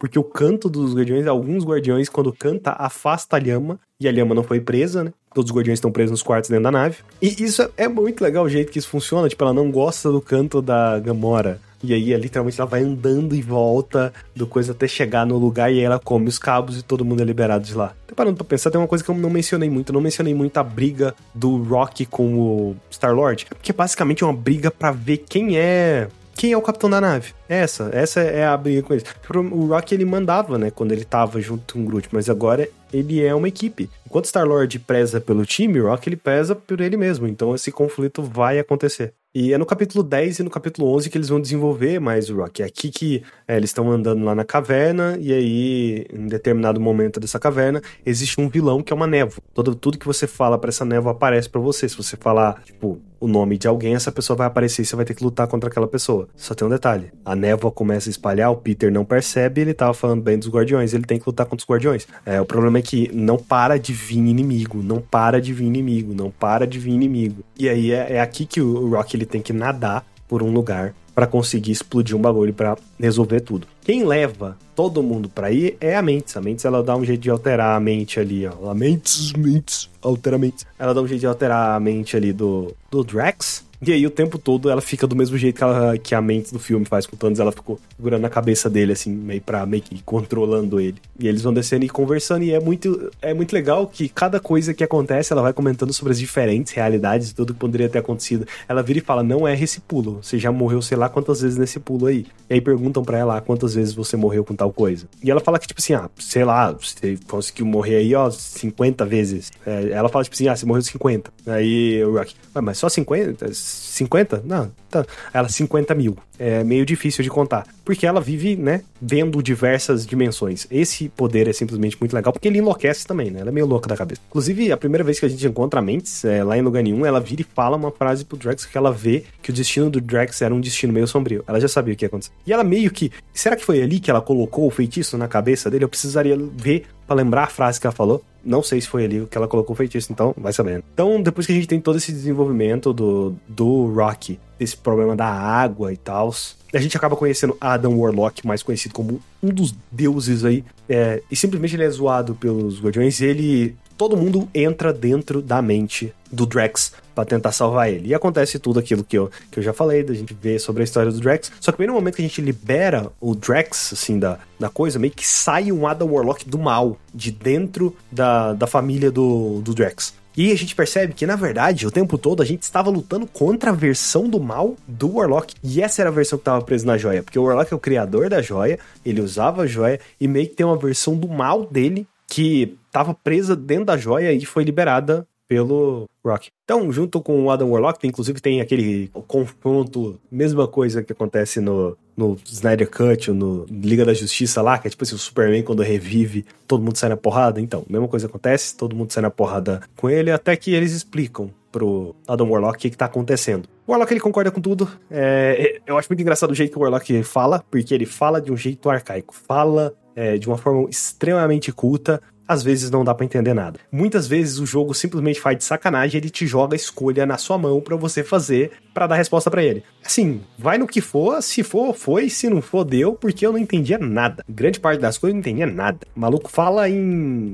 [0.00, 4.34] Porque o canto dos guardiões, alguns guardiões, quando canta, afasta a lhama, e a lhama
[4.34, 5.12] não foi presa, né?
[5.34, 6.96] Todos os guardiões estão presos nos quartos dentro da nave.
[7.20, 9.28] E isso é muito legal o jeito que isso funciona.
[9.28, 11.60] Tipo, ela não gosta do canto da Gamora.
[11.84, 15.78] E aí, literalmente, ela vai andando e volta do coisa até chegar no lugar e
[15.78, 17.94] aí ela come os cabos e todo mundo é liberado de lá.
[18.06, 19.90] Tô parando pra pensar, tem uma coisa que eu não mencionei muito.
[19.90, 23.46] Eu não mencionei muito a briga do Rock com o Star-Lord.
[23.50, 27.32] Porque basicamente é uma briga para ver quem é quem é o capitão da nave?
[27.48, 29.04] Essa, essa é a briga com eles.
[29.52, 33.22] O Rock ele mandava, né, quando ele tava junto com o Groot, mas agora ele
[33.22, 33.90] é uma equipe.
[34.06, 37.26] Enquanto Star-Lord preza pelo time, o Rock ele pesa por ele mesmo.
[37.26, 39.12] Então esse conflito vai acontecer.
[39.32, 42.36] E é no capítulo 10 e no capítulo 11 que eles vão desenvolver mais o
[42.36, 42.62] Rock.
[42.62, 47.20] É aqui que é, eles estão andando lá na caverna, e aí, em determinado momento
[47.20, 49.40] dessa caverna, existe um vilão que é uma névoa.
[49.54, 51.88] Todo, tudo que você fala para essa névoa aparece para você.
[51.88, 55.04] Se você falar, tipo, o nome de alguém, essa pessoa vai aparecer e você vai
[55.04, 56.26] ter que lutar contra aquela pessoa.
[56.34, 59.92] Só tem um detalhe: a névoa começa a espalhar, o Peter não percebe, ele tava
[59.92, 62.08] falando bem dos guardiões, ele tem que lutar contra os guardiões.
[62.24, 66.14] É, o problema é que não para de vir inimigo, não para de vir inimigo,
[66.14, 67.44] não para de vir inimigo.
[67.58, 70.94] E aí é, é aqui que o Rock ele tem que nadar por um lugar
[71.14, 73.66] para conseguir explodir um bagulho para resolver tudo.
[73.82, 76.36] Quem leva todo mundo para aí é a Mentes.
[76.36, 78.70] A Mentes ela dá um jeito de alterar a mente ali, ó.
[78.70, 80.66] A Mentes, Mentes, altera a mente.
[80.78, 84.10] Ela dá um jeito de alterar a mente ali do, do Drax e aí o
[84.10, 87.06] tempo todo ela fica do mesmo jeito que, ela, que a mente do filme faz
[87.06, 90.78] com o Thanos, ela ficou segurando a cabeça dele, assim, meio pra meio que controlando
[90.78, 90.96] ele.
[91.18, 94.74] E eles vão descendo e conversando, e é muito, é muito legal que cada coisa
[94.74, 98.46] que acontece, ela vai comentando sobre as diferentes realidades, tudo que poderia ter acontecido.
[98.68, 101.56] Ela vira e fala, não é esse pulo, você já morreu sei lá quantas vezes
[101.56, 102.26] nesse pulo aí.
[102.48, 105.06] E aí perguntam para ela quantas vezes você morreu com tal coisa.
[105.22, 109.04] E ela fala que, tipo assim, ah, sei lá, você conseguiu morrer aí, ó, 50
[109.06, 109.52] vezes.
[109.64, 111.32] É, ela fala, tipo assim, ah, você morreu 50.
[111.46, 113.46] Aí o Rock, mas só 50?
[113.70, 114.42] 50?
[114.44, 115.04] Não, tá.
[115.32, 116.16] Ela, 50 mil.
[116.38, 117.66] É meio difícil de contar.
[117.84, 120.66] Porque ela vive, né, vendo diversas dimensões.
[120.70, 123.40] Esse poder é simplesmente muito legal, porque ele enlouquece também, né?
[123.40, 124.20] Ela é meio louca da cabeça.
[124.28, 127.04] Inclusive, a primeira vez que a gente encontra a Mentes, é, lá em lugar nenhum,
[127.04, 130.00] ela vira e fala uma frase pro Drax que ela vê que o destino do
[130.00, 131.44] Drax era um destino meio sombrio.
[131.46, 132.32] Ela já sabia o que ia acontecer.
[132.46, 133.12] E ela meio que.
[133.34, 135.84] Será que foi ali que ela colocou o feitiço na cabeça dele?
[135.84, 138.22] Eu precisaria ver para lembrar a frase que ela falou.
[138.44, 140.84] Não sei se foi ali que ela colocou o feitiço, então vai sabendo.
[140.94, 145.26] Então, depois que a gente tem todo esse desenvolvimento do, do Rock, esse problema da
[145.26, 146.32] água e tal,
[146.72, 150.64] a gente acaba conhecendo Adam Warlock, mais conhecido como um dos deuses aí.
[150.88, 153.20] É, e simplesmente ele é zoado pelos Guardiões.
[153.20, 153.74] Ele.
[154.00, 158.08] Todo mundo entra dentro da mente do Drax para tentar salvar ele.
[158.08, 160.84] E acontece tudo aquilo que eu, que eu já falei, da gente ver sobre a
[160.84, 161.52] história do Drax.
[161.60, 164.98] Só que bem no momento que a gente libera o Drax, assim, da, da coisa,
[164.98, 169.74] meio que sai um Adam Warlock do mal, de dentro da, da família do, do
[169.74, 170.14] Drax.
[170.34, 173.68] E a gente percebe que, na verdade, o tempo todo a gente estava lutando contra
[173.68, 175.56] a versão do mal do Warlock.
[175.62, 177.22] E essa era a versão que estava presa na joia.
[177.22, 180.54] Porque o Warlock é o criador da joia, ele usava a joia, e meio que
[180.54, 185.26] tem uma versão do mal dele que estava presa dentro da joia e foi liberada
[185.48, 186.48] pelo Rock.
[186.64, 191.96] Então, junto com o Adam Warlock, inclusive tem aquele confronto, mesma coisa que acontece no,
[192.16, 195.64] no Snyder Cut ou no Liga da Justiça lá, que é tipo assim, o Superman
[195.64, 197.60] quando revive, todo mundo sai na porrada.
[197.60, 201.50] Então, mesma coisa acontece, todo mundo sai na porrada com ele, até que eles explicam
[201.72, 203.68] pro Adam Warlock o que, que tá acontecendo.
[203.86, 204.88] O Warlock ele concorda com tudo.
[205.10, 208.52] É, eu acho muito engraçado o jeito que o Warlock fala, porque ele fala de
[208.52, 212.20] um jeito arcaico, fala é, de uma forma extremamente culta,
[212.50, 213.78] às vezes não dá para entender nada.
[213.92, 217.56] Muitas vezes o jogo simplesmente faz de sacanagem, ele te joga a escolha na sua
[217.56, 219.84] mão para você fazer para dar resposta para ele.
[220.04, 223.58] Assim, vai no que for, se for, foi, se não for, deu, porque eu não
[223.58, 224.44] entendia nada.
[224.48, 226.00] Grande parte das coisas eu não entendia nada.
[226.16, 227.00] O maluco fala em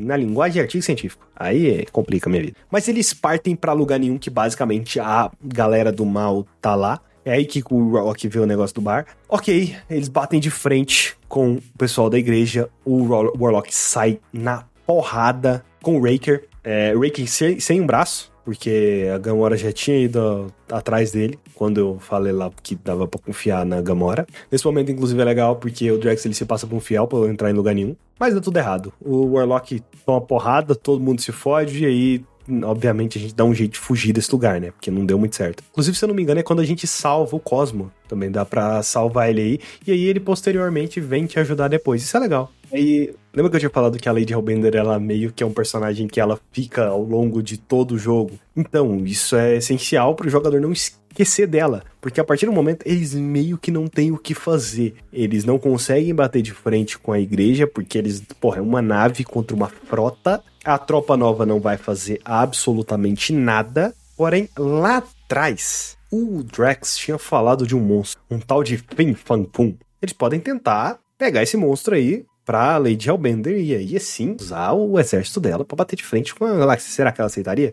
[0.06, 1.28] na linguagem de artigo científico.
[1.36, 2.56] Aí complica a minha vida.
[2.70, 7.02] Mas eles partem para lugar nenhum que basicamente a galera do mal tá lá.
[7.22, 9.04] É aí que o Rock vê o negócio do bar.
[9.28, 12.70] Ok, eles batem de frente com o pessoal da igreja.
[12.82, 16.44] O Warlock sai na porrada com o Raker.
[16.62, 21.78] É, Raker sem, sem um braço, porque a Gamora já tinha ido atrás dele, quando
[21.78, 24.26] eu falei lá que dava pra confiar na Gamora.
[24.50, 27.18] Nesse momento, inclusive, é legal, porque o Drax ele se passa por um fiel pra
[27.28, 27.96] entrar em lugar nenhum.
[28.18, 28.92] Mas dá tudo errado.
[29.00, 32.24] O Warlock toma porrada, todo mundo se fode, e aí
[32.64, 34.70] obviamente a gente dá um jeito de fugir desse lugar, né?
[34.70, 35.62] Porque não deu muito certo.
[35.70, 37.90] Inclusive, se eu não me engano, é quando a gente salva o Cosmo.
[38.08, 39.60] Também dá pra salvar ele aí.
[39.86, 42.02] E aí ele posteriormente vem te ajudar depois.
[42.02, 42.52] Isso é legal.
[42.72, 45.52] Aí, lembra que eu tinha falado que a Lady Hellbender, ela meio que é um
[45.52, 48.32] personagem que ela fica ao longo de todo o jogo?
[48.56, 52.84] Então, isso é essencial para o jogador não esquecer dela, porque a partir do momento
[52.84, 54.94] eles meio que não têm o que fazer.
[55.12, 59.24] Eles não conseguem bater de frente com a igreja, porque eles, porra, é uma nave
[59.24, 60.42] contra uma frota.
[60.66, 63.94] A tropa nova não vai fazer absolutamente nada.
[64.16, 69.44] Porém, lá atrás, o Drax tinha falado de um monstro, um tal de Fin Fan
[69.44, 69.76] Pum.
[70.02, 74.98] Eles podem tentar pegar esse monstro aí, pra Lady Hellbender e aí, assim, usar o
[74.98, 76.90] exército dela para bater de frente com a Galáxia.
[76.90, 77.72] Será que ela aceitaria?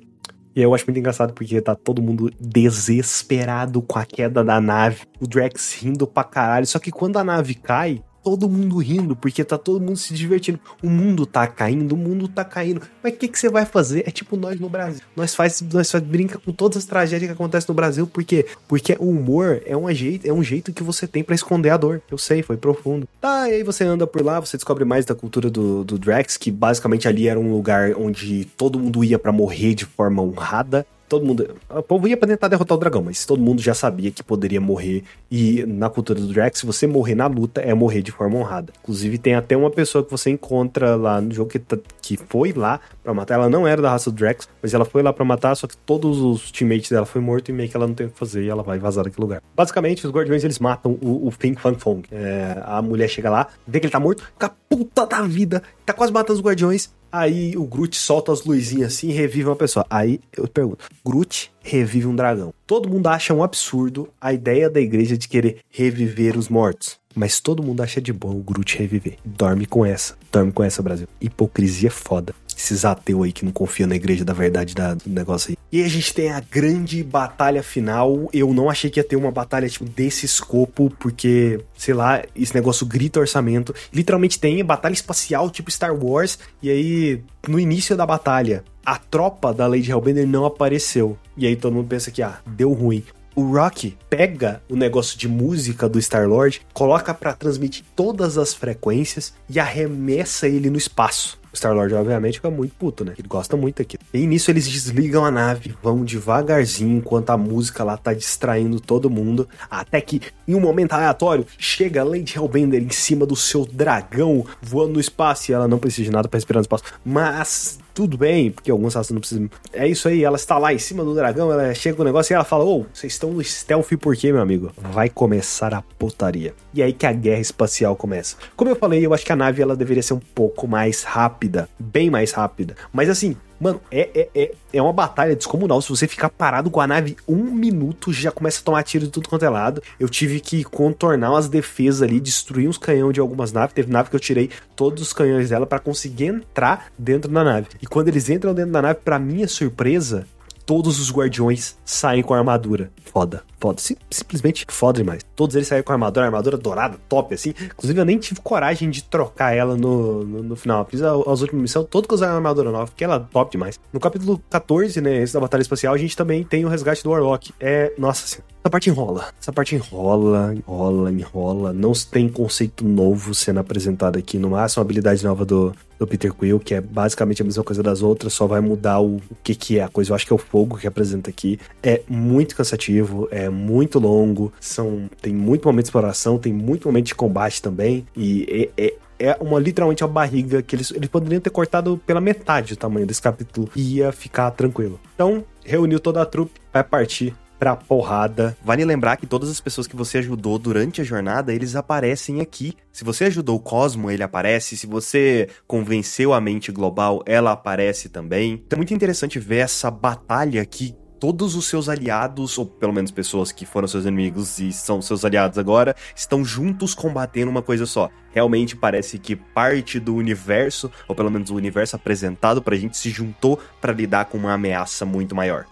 [0.55, 5.01] E eu acho muito engraçado porque tá todo mundo desesperado com a queda da nave.
[5.19, 6.67] O Drax rindo pra caralho.
[6.67, 10.59] Só que quando a nave cai, todo mundo rindo, porque tá todo mundo se divertindo.
[10.81, 12.81] O mundo tá caindo, o mundo tá caindo.
[13.03, 14.03] Mas o que, que você vai fazer?
[14.07, 15.01] É tipo nós no Brasil.
[15.15, 18.45] Nós faz, nós faz brinca com todas as tragédias que acontecem no Brasil, por quê?
[18.67, 21.77] Porque o humor é um jeito, é um jeito que você tem para esconder a
[21.77, 22.01] dor.
[22.09, 23.07] Eu sei, foi profundo.
[23.19, 26.37] Tá, e aí você anda por lá, você descobre mais da cultura do, do Drax,
[26.37, 30.85] que basicamente ali era um lugar onde todo mundo ia para morrer de forma honrada
[31.13, 31.55] todo mundo.
[31.69, 34.59] O povo ia pra tentar derrotar o dragão, mas todo mundo já sabia que poderia
[34.59, 35.03] morrer.
[35.29, 38.73] E na cultura do Drax, se você morrer na luta, é morrer de forma honrada.
[38.81, 42.51] Inclusive, tem até uma pessoa que você encontra lá no jogo que, tá, que foi
[42.51, 43.35] lá para matar.
[43.35, 45.77] Ela não era da raça do Drax, mas ela foi lá para matar, só que
[45.77, 48.43] todos os teammates dela foi morto e meio que ela não tem o que fazer
[48.43, 49.41] e ela vai vazar daquele lugar.
[49.55, 52.03] Basicamente, os guardiões eles matam o, o Fing Fang Fong.
[52.11, 55.93] É, a mulher chega lá, vê que ele tá morto, fica puta da vida, tá
[55.93, 59.85] quase matando os guardiões Aí o Groot solta as luzinhas assim e revive uma pessoa.
[59.87, 62.51] Aí eu pergunto: Groot revive um dragão.
[62.65, 66.97] Todo mundo acha um absurdo a ideia da igreja de querer reviver os mortos.
[67.13, 69.17] Mas todo mundo acha de bom o Groot reviver.
[69.23, 70.17] Dorme com essa.
[70.31, 71.07] Dorme com essa, Brasil.
[71.21, 72.33] Hipocrisia foda.
[72.57, 75.57] Esses ateus aí que não confiam na igreja da verdade da, do negócio aí.
[75.71, 78.29] E a gente tem a grande batalha final.
[78.31, 82.53] Eu não achei que ia ter uma batalha tipo desse escopo, porque, sei lá, esse
[82.53, 83.73] negócio grita orçamento.
[83.91, 86.37] Literalmente tem batalha espacial tipo Star Wars.
[86.61, 91.17] E aí, no início da batalha, a tropa da Lady Hellbender não apareceu.
[91.35, 93.03] E aí todo mundo pensa que, ah, deu ruim
[93.35, 99.33] o Rock pega o negócio de música do Star-Lord, coloca para transmitir todas as frequências
[99.49, 101.39] e arremessa ele no espaço.
[101.53, 103.13] O Star-Lord, obviamente, fica muito puto, né?
[103.15, 103.99] Ele gosta muito aqui.
[104.11, 109.07] E nisso eles desligam a nave, vão devagarzinho, enquanto a música lá tá distraindo todo
[109.07, 109.47] mundo.
[109.69, 114.93] Até que, em um momento aleatório, chega Lady Hellbender em cima do seu dragão, voando
[114.93, 115.51] no espaço.
[115.51, 116.85] E ela não precisa de nada pra respirar no espaço.
[117.05, 119.49] Mas tudo bem, porque alguns raças não precisam.
[119.71, 122.33] É isso aí, ela está lá em cima do dragão, ela chega com o negócio
[122.33, 124.71] e ela fala: Ô, vocês estão no stealth por quê, meu amigo?
[124.77, 126.53] Vai começar a putaria.
[126.73, 128.35] E aí que a guerra espacial começa.
[128.55, 131.69] Como eu falei, eu acho que a nave ela deveria ser um pouco mais rápida,
[131.79, 132.75] bem mais rápida.
[132.91, 135.81] Mas assim, Mano, é, é, é, é uma batalha descomunal.
[135.81, 139.11] Se você ficar parado com a nave um minuto, já começa a tomar tiro de
[139.11, 139.81] tudo quanto é lado.
[139.97, 143.73] Eu tive que contornar umas defesas ali, destruir uns canhões de algumas naves.
[143.73, 147.67] Teve nave que eu tirei todos os canhões dela para conseguir entrar dentro da nave.
[147.81, 150.27] E quando eles entram dentro da nave, para minha surpresa,
[150.65, 152.91] todos os guardiões saem com armadura.
[153.05, 153.79] Foda foda.
[153.79, 155.21] Sim, simplesmente foda demais.
[155.37, 157.53] Todos eles saíram com armadura, armadura dourada, top, assim.
[157.61, 160.85] Inclusive, eu nem tive coragem de trocar ela no, no, no final.
[160.85, 163.79] fiz as últimas missões, todos que usaram armadura nova, porque ela é top demais.
[163.93, 167.11] No capítulo 14, né, esse da Batalha Espacial, a gente também tem o resgate do
[167.11, 167.53] Warlock.
[167.59, 168.53] É, nossa senhora.
[168.63, 169.25] Essa parte enrola.
[169.41, 171.73] Essa parte enrola, enrola, enrola.
[171.73, 174.37] Não tem conceito novo sendo apresentado aqui.
[174.37, 177.83] No máximo, uma habilidade nova do, do Peter Quill, que é basicamente a mesma coisa
[177.83, 180.11] das outras, só vai mudar o, o que, que é a coisa.
[180.11, 181.59] Eu acho que é o fogo que apresenta aqui.
[181.81, 187.07] É muito cansativo, é muito longo, são tem muito momento de exploração, tem muito momento
[187.07, 191.39] de combate também, e é, é é uma literalmente a barriga que eles, eles poderiam
[191.39, 194.99] ter cortado pela metade o tamanho desse capítulo e ia ficar tranquilo.
[195.15, 197.33] Então, reuniu toda a trupe, vai partir
[197.63, 198.57] pra porrada.
[198.61, 202.75] Vale lembrar que todas as pessoas que você ajudou durante a jornada, eles aparecem aqui.
[202.91, 204.75] Se você ajudou o Cosmo, ele aparece.
[204.75, 208.61] Se você convenceu a mente global, ela aparece também.
[208.67, 210.93] Então é muito interessante ver essa batalha aqui
[211.23, 215.23] todos os seus aliados, ou pelo menos pessoas que foram seus inimigos e são seus
[215.23, 218.09] aliados agora, estão juntos combatendo uma coisa só.
[218.33, 223.09] Realmente parece que parte do universo, ou pelo menos o universo apresentado pra gente, se
[223.09, 225.65] juntou para lidar com uma ameaça muito maior.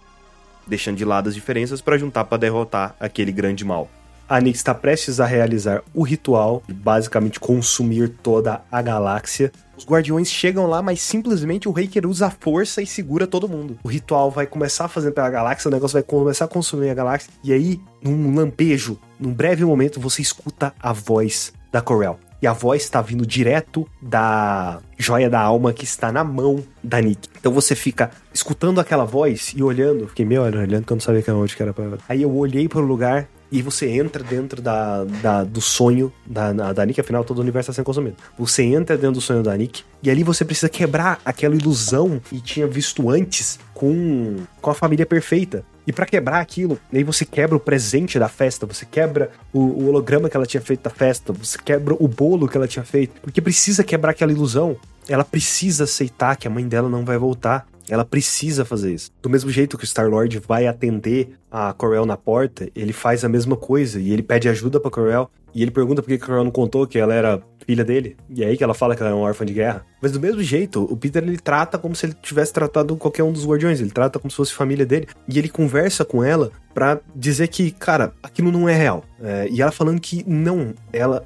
[0.66, 3.90] Deixando de lado as diferenças para juntar para derrotar aquele grande mal.
[4.32, 9.86] A Nix está prestes a realizar o ritual de basicamente consumir toda a galáxia os
[9.86, 13.80] guardiões chegam lá, mas simplesmente o Raker usa a força e segura todo mundo.
[13.84, 16.94] O ritual vai começar a fazer pela galáxia, o negócio vai começar a consumir a
[16.94, 17.32] galáxia.
[17.44, 22.20] E aí, num lampejo, num breve momento, você escuta a voz da Corel.
[22.40, 27.02] E a voz está vindo direto da joia da alma que está na mão da
[27.02, 27.28] Nick.
[27.40, 30.08] Então você fica escutando aquela voz e olhando.
[30.10, 31.98] Fiquei meio olhando que eu não sabia que era onde que era pra...
[32.08, 36.54] Aí eu olhei para o lugar e você entra dentro da, da do sonho da,
[36.72, 38.16] da Nick, afinal todo o universo está sendo consumido.
[38.40, 42.40] Você entra dentro do sonho da Nick e ali você precisa quebrar aquela ilusão que
[42.40, 45.66] tinha visto antes com, com a família perfeita.
[45.86, 49.88] E para quebrar aquilo, aí você quebra o presente da festa, você quebra o, o,
[49.88, 53.20] holograma que ela tinha feito da festa, você quebra o bolo que ela tinha feito,
[53.20, 54.78] porque precisa quebrar aquela ilusão.
[55.10, 57.68] Ela precisa aceitar que a mãe dela não vai voltar.
[57.90, 59.12] Ela precisa fazer isso.
[59.22, 63.30] Do mesmo jeito que o Star-Lord vai atender a Corel na porta, ele faz a
[63.30, 65.30] mesma coisa e ele pede ajuda pra Corel.
[65.54, 68.16] E ele pergunta por que a Corel não contou que ela era filha dele.
[68.30, 69.86] E é aí que ela fala que ela é uma órfã de guerra.
[70.02, 73.34] Mas do mesmo jeito, o Peter ele trata como se ele tivesse tratado qualquer um
[73.34, 73.82] dos guardiões.
[73.82, 75.08] Ele trata como se fosse família dele.
[75.28, 79.04] E ele conversa com ela para dizer que, cara, aquilo não é real.
[79.22, 81.26] É, e ela falando que não, ela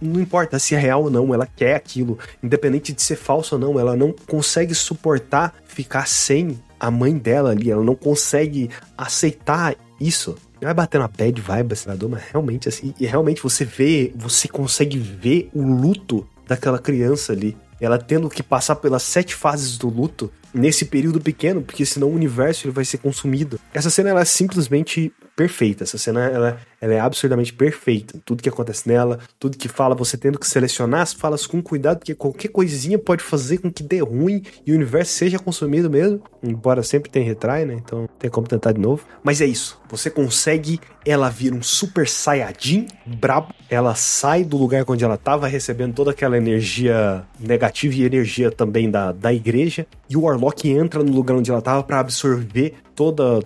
[0.00, 3.60] não importa se é real ou não, ela quer aquilo, independente de ser falso ou
[3.60, 9.74] não, ela não consegue suportar ficar sem a mãe dela ali, ela não consegue aceitar
[10.00, 10.36] isso.
[10.60, 14.98] Vai bater na bad vibe, senador, mas realmente assim, e realmente você vê, você consegue
[14.98, 17.56] ver o luto daquela criança ali.
[17.80, 22.14] Ela tendo que passar pelas sete fases do luto nesse período pequeno, porque senão o
[22.14, 23.58] universo ele vai ser consumido.
[23.72, 25.84] Essa cena ela é simplesmente perfeita.
[25.84, 28.18] Essa cena, ela, ela é absurdamente perfeita.
[28.24, 31.98] Tudo que acontece nela, tudo que fala, você tendo que selecionar as falas com cuidado,
[31.98, 36.22] porque qualquer coisinha pode fazer com que dê ruim e o universo seja consumido mesmo.
[36.42, 37.74] Embora sempre tenha retrai, né?
[37.74, 39.04] Então tem como tentar de novo.
[39.22, 39.80] Mas é isso.
[39.88, 43.52] Você consegue, ela vira um super saiyajin brabo.
[43.68, 48.90] Ela sai do lugar onde ela estava recebendo toda aquela energia negativa e energia também
[48.90, 49.86] da, da igreja.
[50.08, 53.40] E o Warlock entra no lugar onde ela estava para absorver toda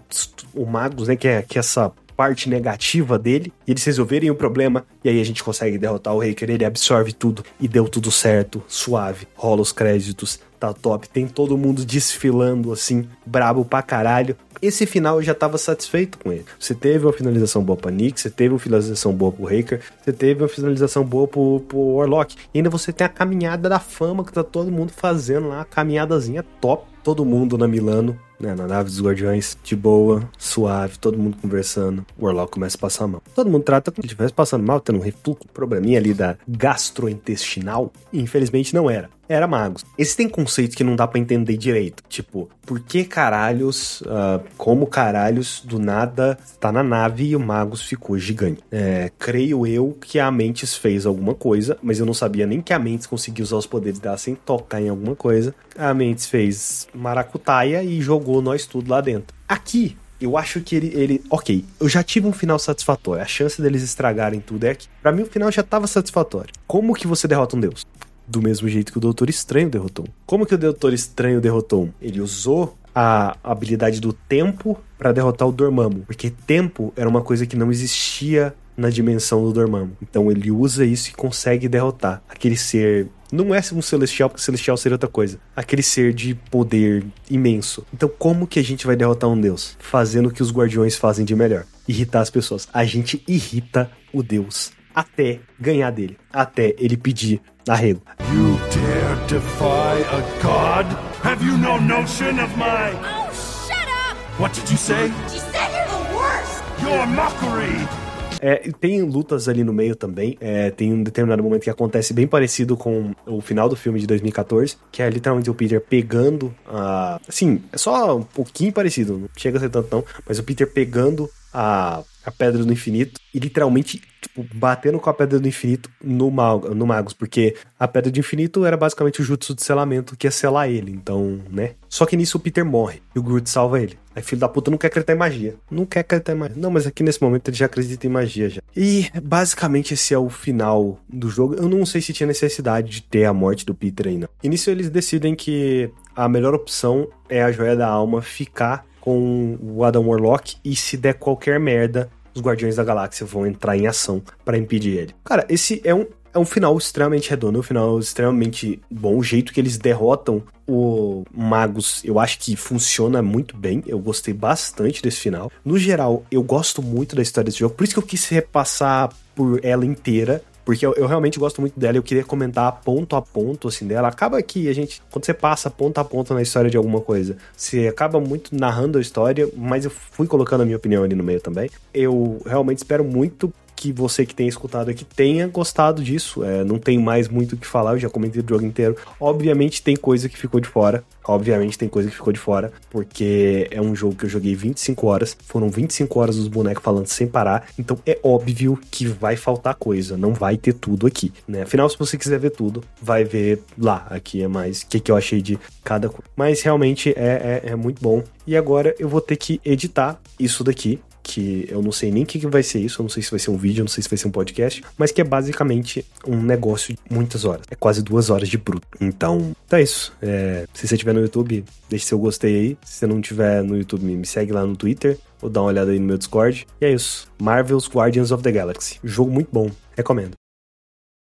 [0.55, 1.17] o Magus, né?
[1.17, 5.21] Que é, que é essa parte negativa dele e eles resolverem o problema e aí
[5.21, 9.61] a gente consegue derrotar o Haker, ele absorve tudo e deu tudo certo, suave, rola
[9.61, 10.39] os créditos,
[10.73, 14.37] tá top, tem todo mundo desfilando assim, brabo pra caralho.
[14.63, 16.45] Esse final eu já tava satisfeito com ele.
[16.59, 20.13] Você teve uma finalização boa pra Nick, você teve uma finalização boa pro Haker, você
[20.13, 22.37] teve uma finalização boa pro, pro Warlock.
[22.55, 25.65] E ainda você tem a caminhada da fama que tá todo mundo fazendo lá, a
[25.65, 26.87] caminhadazinha top.
[27.03, 32.05] Todo mundo na Milano né, na nave dos guardiões, de boa, suave, todo mundo conversando.
[32.19, 33.23] O Warlock começa a passar mal.
[33.35, 37.93] Todo mundo trata como se estivesse passando mal, tendo um refluxo, probleminha ali da gastrointestinal.
[38.13, 39.09] Infelizmente não era.
[39.29, 39.85] Era magos.
[39.99, 42.03] Existem conceitos que não dá para entender direito.
[42.09, 47.83] Tipo, por que caralhos, uh, como caralhos, do nada tá na nave e o Magus
[47.83, 48.63] ficou gigante?
[48.71, 52.73] É, creio eu que a Mentes fez alguma coisa, mas eu não sabia nem que
[52.73, 55.55] a Mentes conseguia usar os poderes dela sem tocar em alguma coisa.
[55.77, 59.35] A Mentes fez maracutaia e jogou nós tudo lá dentro.
[59.49, 61.25] Aqui, eu acho que ele, ele.
[61.29, 63.23] Ok, eu já tive um final satisfatório.
[63.23, 64.89] A chance deles estragarem tudo é que.
[65.03, 66.53] Pra mim, o final já tava satisfatório.
[66.67, 67.85] Como que você derrota um deus?
[68.27, 70.07] Do mesmo jeito que o Doutor Estranho derrotou.
[70.27, 71.91] Como que o Doutor Estranho derrotou?
[72.01, 77.45] Ele usou a habilidade do tempo para derrotar o Dormammu, porque tempo era uma coisa
[77.45, 79.97] que não existia na dimensão do Dormammu.
[80.03, 83.09] Então ele usa isso e consegue derrotar aquele ser.
[83.33, 85.39] Não é um celestial, porque celestial seria outra coisa.
[85.57, 87.85] Aquele ser de poder imenso.
[87.93, 89.77] Então, como que a gente vai derrotar um deus?
[89.81, 92.69] Fazendo o que os guardiões fazem de melhor: irritar as pessoas.
[92.73, 98.01] A gente irrita o deus até ganhar dele, até ele pedir arrego.
[98.33, 100.87] You dare defy a god?
[101.23, 102.93] Have you no notion of my.
[103.03, 103.31] Oh,
[103.67, 104.17] shut up!
[104.39, 105.11] What did you say?
[105.29, 106.63] She said you're the worst!
[106.83, 108.05] Your mockery!
[108.41, 110.37] É, tem lutas ali no meio também.
[110.39, 114.07] É, tem um determinado momento que acontece bem parecido com o final do filme de
[114.07, 117.19] 2014, que é literalmente o Peter pegando a.
[117.27, 120.71] Assim, é só um pouquinho parecido, não chega a ser tanto não, mas o Peter
[120.71, 125.89] pegando a, a Pedra do Infinito e literalmente, tipo, batendo com a Pedra do Infinito
[126.03, 130.17] no, Mag no Magus, porque a Pedra do Infinito era basicamente o jutsu de selamento
[130.17, 131.75] que ia selar ele, então, né?
[131.89, 133.97] Só que nisso o Peter morre e o Groot salva ele.
[134.17, 135.55] Aí filho da puta não quer acreditar em magia.
[135.71, 136.57] Não quer acreditar em magia.
[136.57, 138.61] Não, mas aqui nesse momento ele já acredita em magia já.
[138.77, 141.55] E basicamente esse é o final do jogo.
[141.55, 144.29] Eu não sei se tinha necessidade de ter a morte do Peter ainda.
[144.43, 149.59] E nisso eles decidem que a melhor opção é a Joia da Alma ficar com
[149.61, 153.87] o Adam Warlock e se der qualquer merda, os Guardiões da Galáxia vão entrar em
[153.87, 155.15] ação para impedir ele.
[155.23, 159.19] Cara, esse é um, é um final extremamente redondo, um final extremamente bom.
[159.19, 163.83] O jeito que eles derrotam o Magus, eu acho que funciona muito bem.
[163.87, 165.53] Eu gostei bastante desse final.
[165.63, 169.13] No geral, eu gosto muito da história desse jogo, por isso que eu quis repassar
[169.35, 170.43] por ela inteira.
[170.65, 174.09] Porque eu, eu, realmente gosto muito dela, eu queria comentar ponto a ponto, assim, dela.
[174.09, 177.37] Acaba que a gente, quando você passa ponto a ponto na história de alguma coisa,
[177.55, 181.23] você acaba muito narrando a história, mas eu fui colocando a minha opinião ali no
[181.23, 181.69] meio também.
[181.93, 183.53] Eu realmente espero muito
[183.85, 186.43] que você que tem escutado aqui tenha gostado disso.
[186.43, 188.97] É, não tem mais muito o que falar, eu já comentei o jogo inteiro.
[189.21, 191.05] Obviamente tem coisa que ficou de fora.
[191.27, 195.07] Obviamente tem coisa que ficou de fora, porque é um jogo que eu joguei 25
[195.07, 195.37] horas.
[195.47, 197.67] Foram 25 horas dos bonecos falando sem parar.
[197.79, 200.17] Então é óbvio que vai faltar coisa.
[200.17, 201.63] Não vai ter tudo aqui, né?
[201.63, 204.07] Afinal, se você quiser ver tudo, vai ver lá.
[204.09, 206.25] Aqui é mais o que, que eu achei de cada coisa.
[206.35, 208.23] Mas realmente é, é, é muito bom.
[208.47, 212.27] E agora eu vou ter que editar isso daqui que eu não sei nem o
[212.27, 213.91] que, que vai ser isso, eu não sei se vai ser um vídeo, eu não
[213.91, 217.63] sei se vai ser um podcast, mas que é basicamente um negócio de muitas horas.
[217.71, 218.87] É quase duas horas de bruto.
[219.01, 220.13] Então, é isso.
[220.23, 222.79] É, se você estiver no YouTube, deixe seu gostei aí.
[222.85, 225.91] Se você não estiver no YouTube, me segue lá no Twitter ou dá uma olhada
[225.91, 226.67] aí no meu Discord.
[226.81, 227.27] E é isso.
[227.41, 228.99] Marvel's Guardians of the Galaxy.
[229.03, 229.71] Jogo muito bom.
[229.97, 230.44] Recomendo.